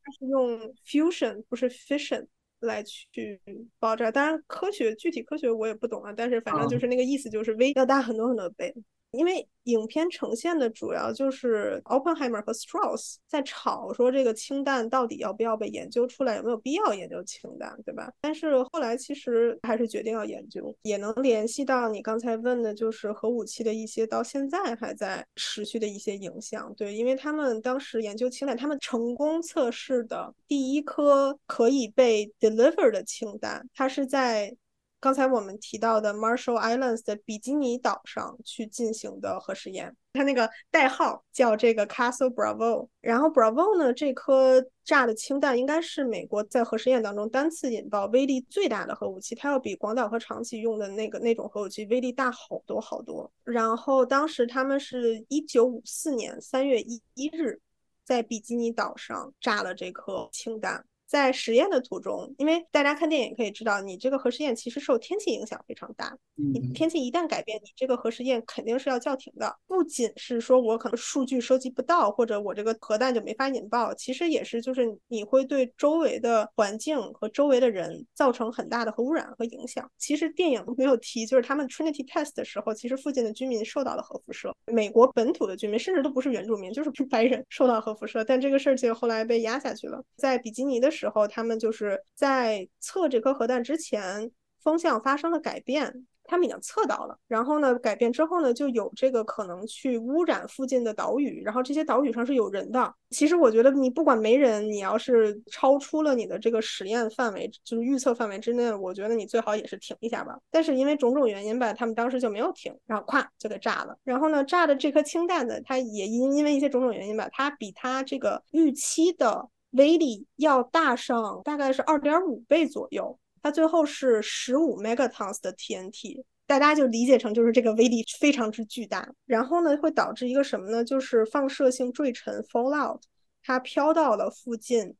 [0.03, 2.27] 它是用 fusion 不是 fission
[2.59, 3.41] 来去
[3.79, 4.11] 爆炸。
[4.11, 8.75] 当然，科学具体科学我也不懂啊，但是反正就是那个意思，就是 V 要大很多很多倍。
[9.11, 18.11] 因为影片呈现的主要就是 Oppenheimer 和 Strauss 在吵说这个氢弹到底要不要被研究出来，有没有必要研究氢弹，对吧？
[18.21, 26.73] 但是后来其实还是决定要研究，也能联系到你刚才问的，就是核武器的一些到现在还在持续的一些影响。
[26.75, 34.55] 对，因为他们当时研究氢弹，他们成功测试的第一颗可以被 deliver 的氢弹，它是在。
[35.01, 42.89] 刚才我们提到的 Marshall Islands 的比基尼岛上去进行的核试验，它那个代号叫这个 Castle Bravo。
[42.99, 53.31] 然后 Bravo 呢，这颗炸的氢弹应该是美国在核试验当中单次引爆威力最大的核武器，它要比广岛和长崎用的那个那种核武器威力大好多好多。
[53.45, 57.61] 然后当时他们是一九五四年三月一一日，
[58.03, 60.83] 在比基尼岛上炸了这颗氢弹。
[61.09, 66.15] 在实验的途中，因为大家看电影可以知道，你这个核实验其实受天气影响非常大。
[66.53, 69.55] 你天气一旦改变，你这个核实验肯定是要叫停的。
[69.67, 79.89] 不仅是说我可能数据收集不到，或者我这个核弹就没法引爆，其实也是就是你会对周围的环境和周围的人造成很大的核污染和影响。
[79.97, 84.55] 其实电影没有提，就是他们 Trinity Test 的时候，其实附近的居民受到了核辐射。
[84.67, 88.23] 美国本土的居民甚至都不是原住民，就是 白人受到核辐射。
[88.23, 90.03] 但这个事儿就后来被压下去了。
[90.15, 94.29] 在比基尼的时候，他们就是在测这颗核弹之前，
[94.61, 96.05] 风向发生了改变。
[96.25, 102.93] 他们已经测到了，然后呢，改变之后呢，就有这个可能去污染附近的岛屿，然后这些岛屿上是有人的。
[103.09, 110.37] 其实我觉得你不管没人，你要是超出了你的这个实验范围，就是预测范围之内，我觉得你最好也是停一下吧。
[110.51, 113.97] 但是因为种种原因吧，他们当时就没有停，然后咵就给炸了。
[114.03, 123.17] 然后呢，炸的这颗氢弹呢，它也因因为一些种种原因吧，它比它这个预期的威力要大上大概是二点五倍左右。
[123.41, 129.07] 它最后是十五 megatons 的 TNT，大家就理解成就是这个威力非常之巨大。
[129.25, 130.83] 然后呢，会导致一个什么呢？
[130.83, 133.01] 就是放射性坠尘 fallout，
[133.41, 134.95] 它飘到了附近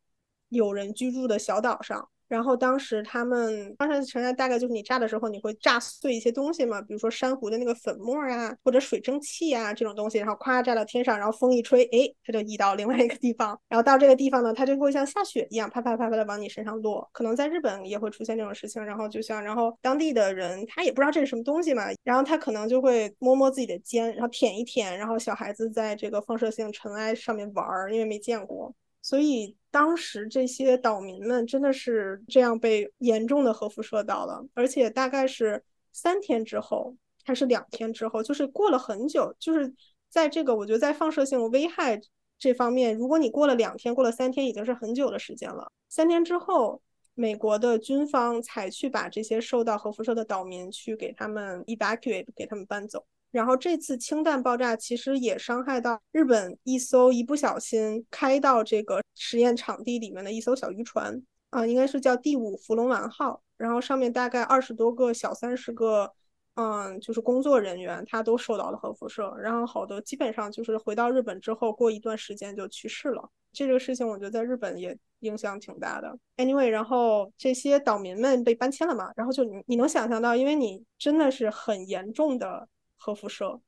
[0.50, 2.10] 有人居住的小岛上。
[2.30, 17.10] 然后当时他们当时尘埃大概就是你炸的时候，你会炸碎一些东西嘛，比如说珊瑚的那个粉末啊，或者水蒸气啊这种东西，然后咵炸到天上，然后风一吹，哎，它就移到另外一个地方，然后到这个地方呢，它就会像下雪一样，啪啪啪啪的往你身上落。
[17.12, 28.74] 可能在日本也会出现这种事情，然后就像然后当地的人他也不知道这是什么东西嘛，然后他可能就会摸摸自己的肩，然后舔一舔，然后小孩子在这个放射性尘埃上面玩儿，因为没见过，
[29.10, 29.56] 所以。
[29.72, 39.32] 当时这些岛民们真的是这样被严重的核辐射到了，而且大概是三天之后还是两天之后，就是过了很久。
[39.38, 39.72] 就是
[40.10, 42.02] 在这个我觉得在放射性危害
[42.40, 45.72] 这方面，如果你过了两天、过了三天，已经是很久的时间了。
[45.88, 46.82] 三天之后，
[47.14, 53.06] 美国的军方才去把这些受到核辐射的岛民去给他们 evacuate，给他们搬走。
[53.32, 63.42] 然后这次氢弹爆炸其实也伤害到日本一艘一不小心开到这个实验场地里面的一艘小渔船啊，应该是叫第五福龙丸号。
[63.58, 66.10] 然后上面大概二十多个小三十个
[66.56, 73.30] 嗯，就是工作人员他都受到了核辐射，然后好多基本上就是回到日本之后，过一段时间就去世了。
[73.52, 76.18] 这个事情我觉得在日本也影响挺大的。
[76.38, 82.68] Anyway，然后这些岛民们被搬迁了嘛，然后就你你能想象到，因为你真的是很严重的
[83.00, 83.60] 核辐射，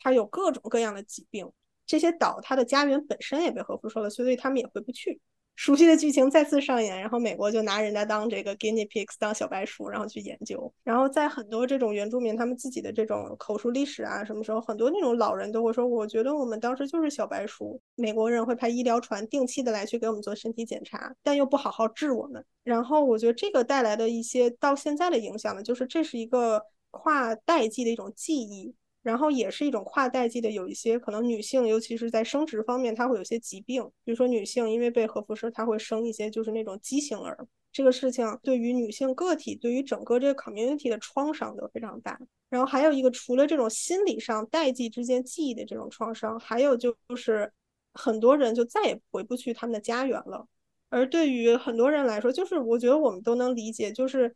[0.00, 1.50] 它有各种各样的疾病，
[1.84, 5.20] 这些岛它的家园本身也被核辐射了，所以他们也回不去。
[5.58, 10.70] 熟悉的剧情再次上演，然后美国就拿人家当这个 guinea pigs 当小白鼠，然后去研究。
[10.84, 17.80] 然后在很多这种原住民他们自己的这种口述历史啊，什么时候很多那种老人都会说，我觉得我们当时就是小白鼠。
[17.94, 22.44] 美国人会派医疗船定期的来去给我们做身体检查，但又不好好治我们。
[22.62, 26.62] 然后我觉得这个带来的一些到现在的影响呢，就是这是一个
[26.96, 28.74] 跨代际的一种记忆。
[29.02, 37.46] 然后也是一种跨代际的，有一些可能女性，尤其是在生殖方面，她会有些疾病，比如说女性因为被核辐射，她会生一些就是那种畸形儿。
[37.70, 42.18] 这个事情对于女性个体，对于整个这个 community 的创伤都非常大。
[42.50, 47.52] 然后还有一个，除了这种心理上代际之间记忆的这种创伤，还有就是
[47.94, 50.48] 很多人就再也回不去他们的家园了。
[50.88, 54.34] 而对于很多人来说，就是我觉得我们都能理解，就是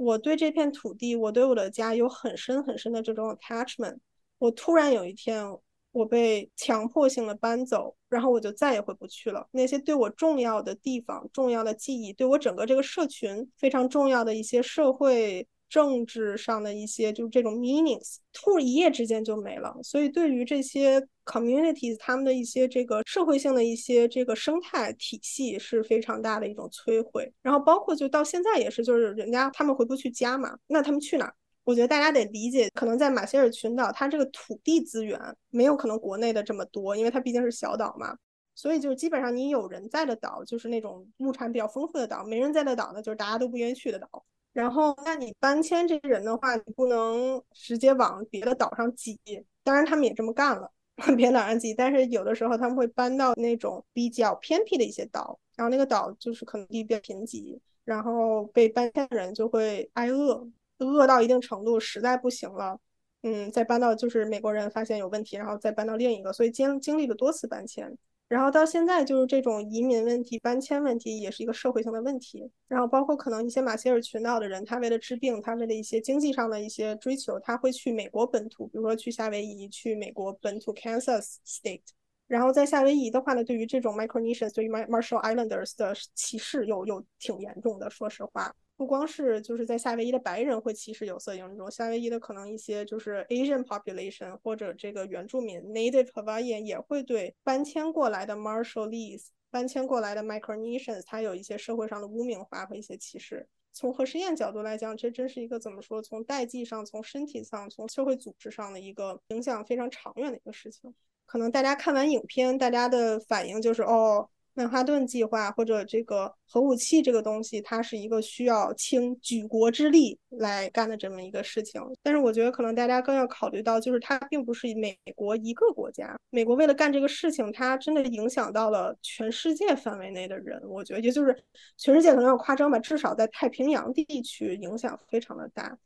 [0.00, 3.98] 我对这片土地，我对我的家有很深很深的这种 attachment。
[4.38, 5.44] 我突然有一天，
[5.92, 9.46] 我被强迫性的搬走，然后我就再也回不去了。
[9.50, 19.74] 那些对我重要的地方、重要的记忆，对我整个这个社群非常重要的一些社会、政治上的一些，就是这种 meanings，突然一夜之间就没了。
[19.82, 27.32] 所以，对于这些 communities，他们的一些这个社会性的一些这个生态体系是非常大的一种摧毁。
[27.40, 31.34] 然后，包括就到现在也是，就是人家他们回不去家嘛，那他们去哪儿？
[31.62, 35.18] 我觉得大家得理解，可能在马歇尔群岛，它这个土地资源
[35.50, 38.16] 没有可能国内的这么多，因为它毕竟是小岛嘛。
[38.56, 44.24] 所以就是基本上你有人在的岛，就是那种物产比较丰富的岛；没人在的岛呢，就是大家都不愿意去的岛。
[44.52, 49.18] 然后，那你搬迁这些人的话，你不能直接往别的岛上挤。
[49.62, 51.72] 当然，他们也这么干了，往别的岛上挤。
[51.72, 60.48] 但是有的时候他们会搬到那种比较偏僻的一些岛，然后那个岛就是可能地比较贫瘠，然后被搬迁的人就会挨饿。
[60.78, 62.78] 饿到一定程度，实在不行了，
[63.22, 67.94] 嗯，再搬到就是美国人发现有问题，然后再搬到另一个，所以经经历了多次搬迁，
[68.30, 72.48] 然后到现在就是这种移民问题、搬迁问题也是一个社会性的问题。
[72.68, 81.82] 然后包括可能一些马歇尔群岛的人，他为了治病，他为了一些经济上的一些追求，他会去美国本土，比如说去夏威夷，去美国本土 Kansas State。
[82.28, 88.54] 然后在夏威夷的话呢，对于这种 Micronesians，对于 Marshall Islanders 的歧视又又挺严重的，说实话。
[88.80, 103.46] 不光是就是在夏威夷的白人会歧视有色人种，夏威夷的可能一些就是 Asian population 或者这个原住民 Native Hawaiian 也会对搬迁过来的 Marshallese 搬迁过来的 Micronesians 它有一些社会上的污名化和一些歧视。
[103.74, 106.00] 从核实验角度来讲，这真是一个怎么说？
[106.00, 110.94] 从代际上、从身体上、从社会组织上的一个影响非常长远的一个事情。
[111.26, 114.30] 可能大家看完影片，大家的反应就是哦。
[114.60, 121.80] 曼哈顿计划或者这个核武器这个东西，它是一个需要倾举国之力来干的这么一个事情。
[122.02, 130.60] 但是我觉得可能大家更要考虑到，就是它并不是美国一个国家，美国为了干这个事情，它真的影响到了全世界范围内的人。
[130.68, 131.34] 我觉得也就是
[131.78, 135.78] 全世界可能要夸张吧，至少在太平洋地区影响非常的大。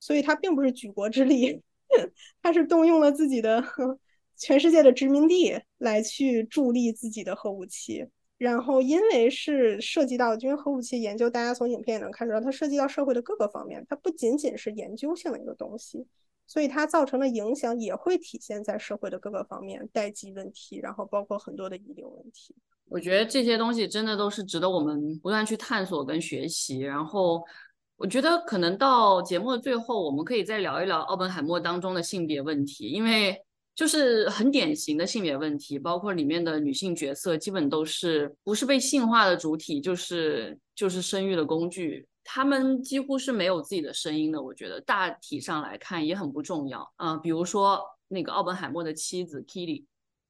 [0.00, 1.62] 所以它并不是举国之力，
[2.42, 3.64] 它是动用了自己的。
[4.40, 8.06] 全世界的殖民地来去助力自己的核武器，
[8.38, 16.06] 然后因为是涉及到，因为核武器研究，大家从影片也能看出来，它涉及到社会的各个方面，它不仅仅是研究性的一个东西，
[16.46, 22.54] 所以它造成的影响也会体现在社会的各个方面，代际问题，然后包括很多的遗留问题。
[22.88, 26.78] 我觉得这些东西真的都是值得我们不断去探索跟学习。
[26.78, 27.44] 然后
[27.96, 33.36] 我觉得可能到节目的最后，我们可以再聊一聊奥本海默当中的性别问题，因为。
[33.78, 44.42] 就是很典型的性别问题，包括里面的女性角色，基本都是不是被性化的主体，就是就是生育的工具，她们几乎是没有自己的声音的。
[44.42, 47.16] 我觉得大体上来看也很不重要啊。
[47.18, 49.84] 比如说那个奥本海默的妻子 Kitty，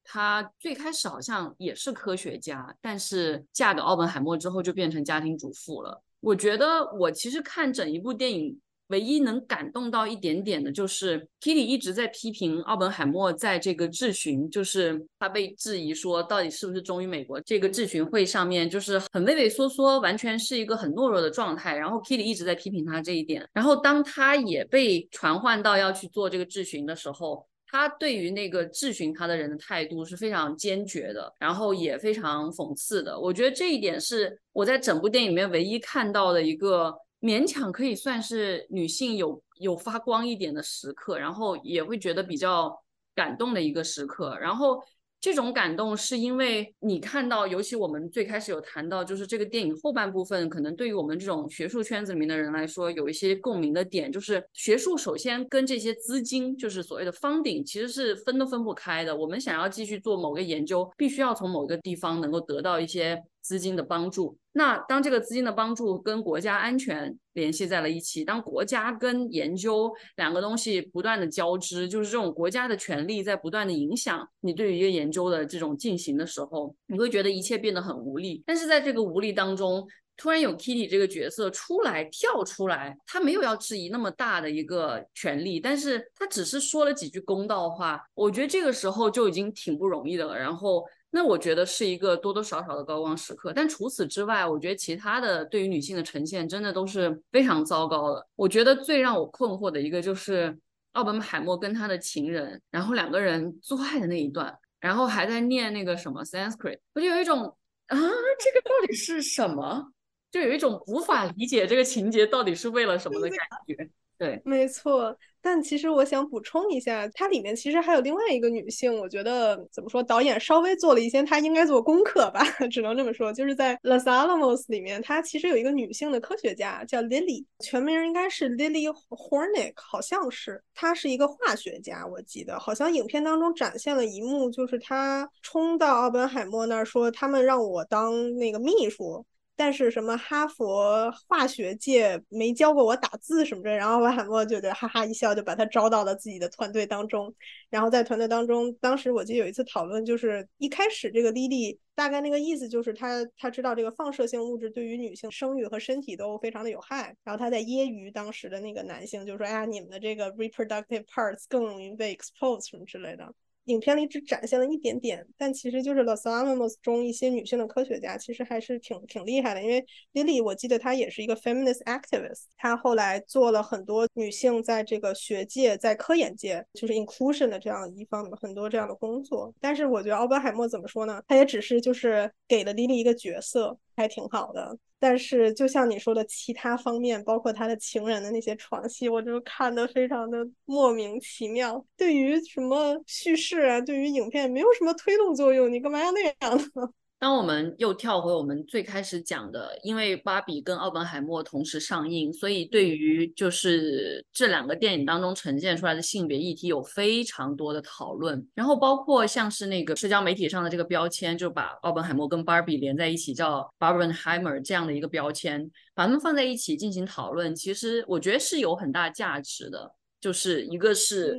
[0.04, 6.02] 她最开始好像也是科学家，但是嫁给奥本海默之后就变成家庭主妇了。
[6.20, 8.60] 我觉得我其实看整一部电影。
[8.88, 21.76] 唯一能感动到一点点的，就是 Kitty 一直在批评奥本海默在这个质询，就是他被质疑说到底是不是忠于美国这个质询会上面，就是很畏畏缩缩，完全是一个很懦弱的状态。
[21.76, 23.46] 然后 Kitty 一直在批评他这一点。
[23.52, 33.20] 然后当他也被传唤到要去做这个质询的时候，他对于那个质询他的人的态度是非常坚决的，然后也非常讽刺的。
[33.20, 36.94] 我觉得这一点是我在整部电影里面唯一看到的一个。
[37.20, 42.76] 勉强可以算是女性有有发光一点的时刻，然后也会觉得比较
[43.14, 44.82] 感动的一个时刻，然后。
[45.20, 59.16] 这种感动是因为你看到，尤其我们最开始有谈到，就是这个电影后半部分，可能对于我们这种学术圈子里面的人来说，有一些共鸣的点，就是学术首先跟这些资金，就是所谓的方顶，其实是分都分不开的。
[59.16, 63.20] 我们想要继续做某个研究，必须要从某个地方能够得到一些。
[63.40, 78.42] 资金的帮助，那当这个资金的帮助跟国家安全联系在了一起，当国家跟研究两个东西不断的交织，就是这种国家的权力在不断的影响你对于一个研究的这种进行的时候，你会觉得一切变得很无力。
[78.44, 79.86] 但是在这个无力当中，
[80.16, 90.38] 突然有 Kitty 这个角色出来跳出来，他没有要质疑那么大的一个权利，但是他只是说了几句公道话，我觉得这个时候就已经挺不容易的了。
[90.38, 90.84] 然后。
[91.10, 98.26] 那我觉得是一个多多少少的高光时刻，但除此之外，我觉得其他的对于女性的呈现真的都是非常糟糕的。
[98.36, 100.58] 我觉得最让我困惑的一个就是
[100.92, 107.56] 奥本海默跟他的情人，然后两个人做爱的那一段，然后还在念那个什么 Sanskrit，我就有一种
[107.86, 109.92] 啊，这个到底是什么？
[110.30, 113.90] 就有一种无法理解这个情节到底是为了什么的感觉。
[114.18, 115.16] 对， 没错。
[115.40, 123.32] 但其实我想补充一下，它里面其实还有另外一个女性，我觉得怎么说，导演稍微做了一些他应该做功课吧， 只能这么说。
[123.32, 130.62] 就是在《Los Alamos》里面，它其实有一个女性的科学家叫 Lily，全名应该是 Lily Hornick，好像是。
[130.74, 139.24] 她是一个化学家，我记得好像影片当中展现了一幕，就是她冲到奥本海默那儿说，他们让我当那个秘书。
[139.58, 147.34] 但是什么哈佛化学界没教过我打字什么的，然后瓦海默就得哈哈一笑，就把他招到了自己的团队当中。
[147.68, 163.34] 然后在团队当中，当时我记得有一次讨论，就是一开始这个莉莉大概那个意思就是她她知道这个放射性物质对于女性生育和身体都非常的有害，然后她在揶揄当时的那个男性，就说哎呀你们的这个 reproductive parts 更容易被 expose 什么之类的。
[163.68, 169.62] 影片里只展现了一点点，但其实就是 Los Alamos 中一些女性的科学家，其实还是挺挺厉害的。
[169.62, 179.54] 因为 Lily，我记得她也是一个 feminist activist，她后来做了很多女性在这个学界、在科研界，就是 inclusion 的这样一方很多这样的工作。
[179.60, 181.22] 但是我觉得奥本海默怎么说呢？
[181.28, 184.78] 他也只是就是给了 Lily 一个角色，还挺好的。
[185.00, 191.84] 但是，就像你说的，其他方面，包括他的情人的那些床戏，我就看得非常的莫名其妙。
[191.96, 196.92] 对于什么叙事啊，对于影片没有什么推动作用，你干嘛要那样呢？
[197.20, 208.46] 当我们又跳回我们最开始讲的，因为芭比跟奥本海默同时上映，所以对于就是这两个电影当中呈现出来的性别议题有非常多的讨论。
[208.54, 219.92] 然后包括像是那个社交媒体上的这个标签，就把奥本海默跟芭比连在一起，叫 Barbenheimer 这样的一个标签，把它们放在一起进行讨论，其实我觉得是有很大价值的。
[220.20, 221.38] 就是一个是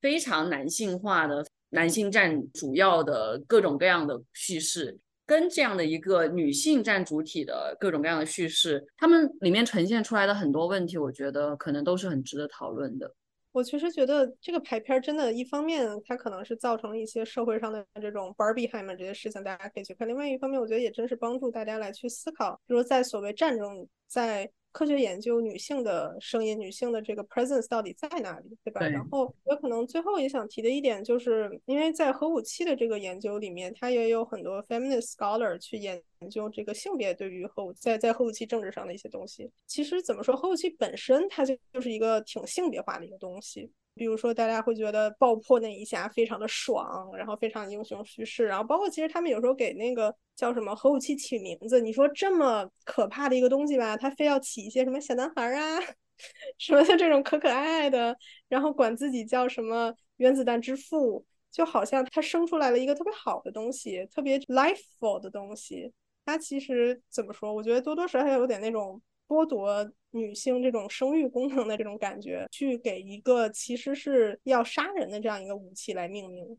[0.00, 4.98] 非常男性化的，男性占主要的各种各样的叙事。
[5.30, 13.14] 跟这样的一个女性占主体的各种各样的叙事，他们里面呈现出来的很多问题，我觉得可能都是很值得讨论的。
[13.52, 24.50] 我其实觉得这个排片真的，一方面它可能是造成了一些社会上的这种 Barbie 海们这些事情，大家可以去看；另外一方面，我觉得也真是帮助大家来去思考，比如在所谓战争在。
[24.72, 28.86] 科学研究女性的声音，女性的这个 presence 到底在哪里，对吧？
[28.86, 36.00] 然后我可能最后也想提的一点，就是因为在核武器的这个研究里面，它也有很多 feminist scholar 去研
[36.30, 39.50] 究这个性别对于核武在在核武器政治上的一些东西。
[39.66, 43.70] 其实怎么说，核武器本身它就就是一个挺性别化的一个东西。
[43.94, 55.78] 比如说，大家会觉得爆破那一下非常的爽，然后非常英雄叙事，然后包括其实他们有时候给那个叫什么核武器起名字，你说这么可怕的一个东西吧，他非要起一些什么小男孩啊，
[56.56, 58.16] 什么的这种可可爱爱的，
[58.48, 65.92] 然后管自己叫什么原子弹之父，就好像他生出来了一个特别好的东西，特别 lifeful 的东西。
[66.24, 67.52] 他其实怎么说？
[67.52, 69.00] 我觉得多多少少有点那种。
[69.30, 76.58] 剥夺女性这种生育功能的这种感觉，去给一个其实是要杀人的这样一个武器来命名。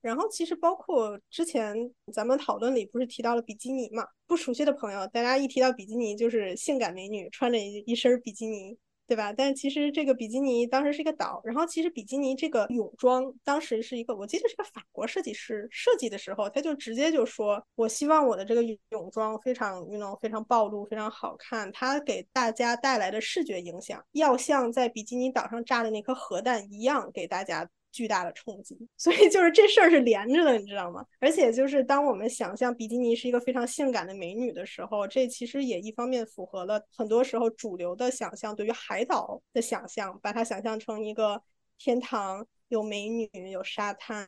[0.00, 1.76] 然后其实包括之前
[2.12, 4.04] 咱们讨论里不是提到了比基尼嘛？
[4.26, 8.76] 不熟悉的朋友，大家一提到比基尼就是性感美女穿着一一身比基尼。
[9.12, 9.30] 对吧？
[9.30, 28.76] 但其实这个比基尼当时是一个岛，然后其实比基尼这个泳装当时是一个，我记得是个法国设计师设计的时候，他就直接就说，我希望我的这个泳装非常运动、非常暴露、非常好看，它给大家带来的视觉影响要像在比基尼岛上炸的那颗核弹一样给大家巨大的冲击。
[28.96, 31.04] 所以就是这事儿是连着的，你知道吗？
[31.20, 41.42] 而且就是当我们想象比基尼是一个非常性感的美女的时候，这其实也一方面符合了很多时候主流的想象对于海岛的想象，把它想象成一个
[41.78, 44.26] 天堂，有美女，有沙滩。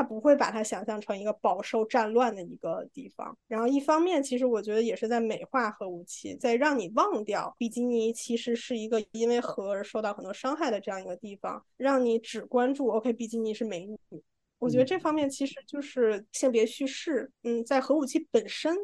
[0.00, 3.36] 他不会把它想象成一个饱受战乱的一个地方。
[3.46, 13.98] 然后一方面，其实我觉得也是在美化核武器，在让你忘掉比基尼其实是一个因为核而受到很多伤害的这样一个地方，让你只关注 OK 比基尼是美女。
[14.58, 18.74] 我觉得这方面其实就是性别叙事，嗯，在核武器本身，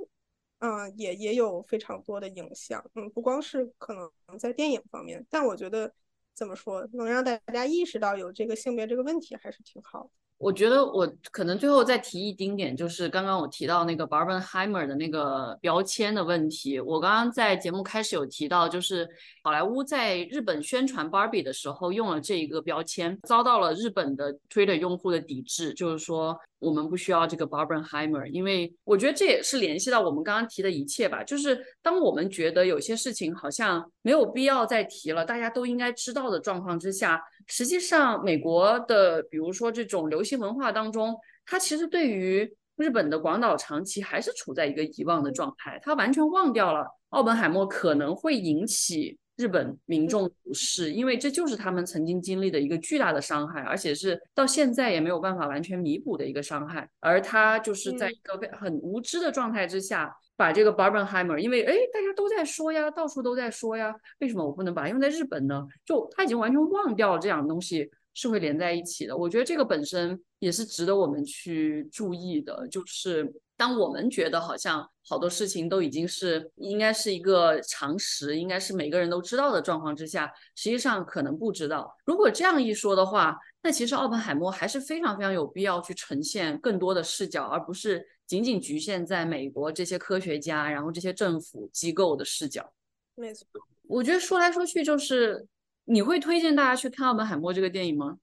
[0.59, 2.85] 嗯，也也有非常多的影响。
[2.95, 5.91] 嗯，不光是可能在电影方面，但我觉得
[6.35, 10.11] 怎么说，能让大家意识到有这个性别这个问题，还是挺好的。
[10.39, 16.79] 我觉得我可能最后再提一丁点，就是刚刚我提到那个 Barbenheimer 的那个标签的问题。
[16.79, 19.09] 我刚刚在节目开始有提到，就是
[19.43, 26.39] 好莱坞在日本宣传 Barbie 的时候用了这一个标签，遭到了日本的 Twitter 用户的抵制，就是说。
[26.59, 31.23] 我们不需要这个 Barbenheimer，因为我觉得这也是联系到我们刚刚提的一切吧。
[31.23, 41.15] 就是当我们觉得有些事情好像没有必要再提了，大家都应该知道的状况之下，实际上美国的，比如说这种流行文化当中，
[41.45, 49.19] 它其实对于日本的广岛长崎还是处在一个遗忘的状态，它完全忘掉了奥本海默可能会引起。
[49.37, 56.89] 日本民众不是，因为这就是他们曾经经历的一个巨大的伤害，而且是到现在也没有办法完全弥补的一个伤害。
[57.01, 65.67] 而他就是在一个很无知的状态之下，把这个 Barbenheimer，因为哎大家都在说呀，到处都在说呀，为什么我不能把它用在日本呢？
[65.85, 69.15] 就他已经完全忘掉了这样的东西是会连在一起的。
[69.15, 73.31] 我觉得这个本身也是值得我们去注意的，就是。
[73.57, 81.97] 当我们觉得好像好多事情都已经是应该是一个常识，应该是每个人都知道的状况之下，实际上可能不知道。
[82.05, 92.73] 如果这样一说的话，那其实奥本海默还是非常非常有必要去呈现更多的视角，而不是仅仅局限在美国这些科学家，然后这些政府机构的视角。
[93.15, 93.47] 没错，
[93.89, 95.47] 我觉得说来说去就是，
[95.85, 98.19] 你会推荐大家去看奥本海默这个电影吗？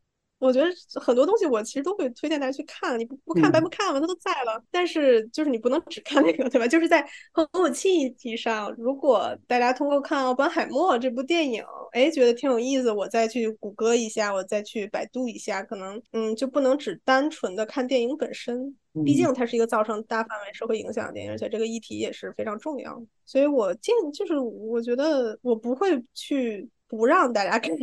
[0.41, 0.67] 我觉得
[0.99, 4.59] 很多东西我其实都会推荐大家去看，你不不看白不看嘛，它都在了。
[4.71, 6.67] 但是就是你不能只看那个，对吧？
[6.67, 23.05] 就是在核武器议题上，如果大家通过看《奥本海默》这部电影，哎，觉得挺有意思，我再去谷歌一下，我再去百度一下，可能嗯就不能只单纯的看电影本身，毕竟它是一个造成大范围社会影响的电影，而且这个议题也是非常重要的。
[23.27, 27.77] 所以我建就是我觉得我不会去不让大家看。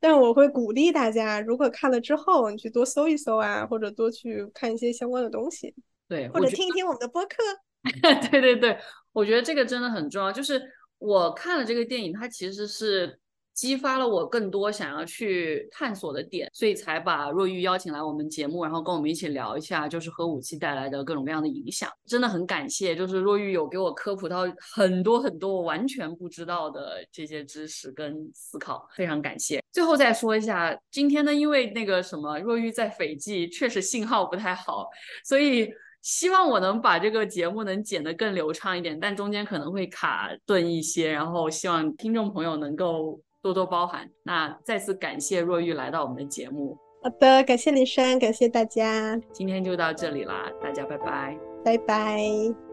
[0.00, 5.72] 但我会鼓励大家，如果看了之后，你去多搜一搜啊，或者多去看一些相关的东西，
[6.08, 7.36] 对，或者听一听我们的播客。
[8.30, 8.76] 对对对，
[9.12, 10.32] 我觉得这个真的很重要。
[10.32, 10.60] 就是
[10.98, 13.19] 我看了这个电影，它其实是。
[13.60, 21.90] 激发了我更多想要去探索的点，所以才把若玉邀请来我们节目，然后跟我们一起聊一下，就是核武器带来的各种各样的影响。
[22.06, 29.62] 真的很感谢，就是若玉有给我科普到很多很多我完全不知道的这些知识跟思考，非常感谢。
[29.70, 34.88] 最后再说一下，今天呢，因为那个什么，若玉在斐济确实信号不太好，
[35.22, 35.70] 所以
[36.00, 43.20] 希望我能把这个节目能剪得更流畅一点，但中间可能会卡顿一些，然后希望听众朋友能够。
[43.42, 44.08] 多多包涵。
[44.22, 46.76] 那再次感谢若玉来到我们的节目。
[47.02, 49.18] 好的，感谢林珊，感谢大家。
[49.32, 52.69] 今天就到这里啦，大家拜拜，拜拜。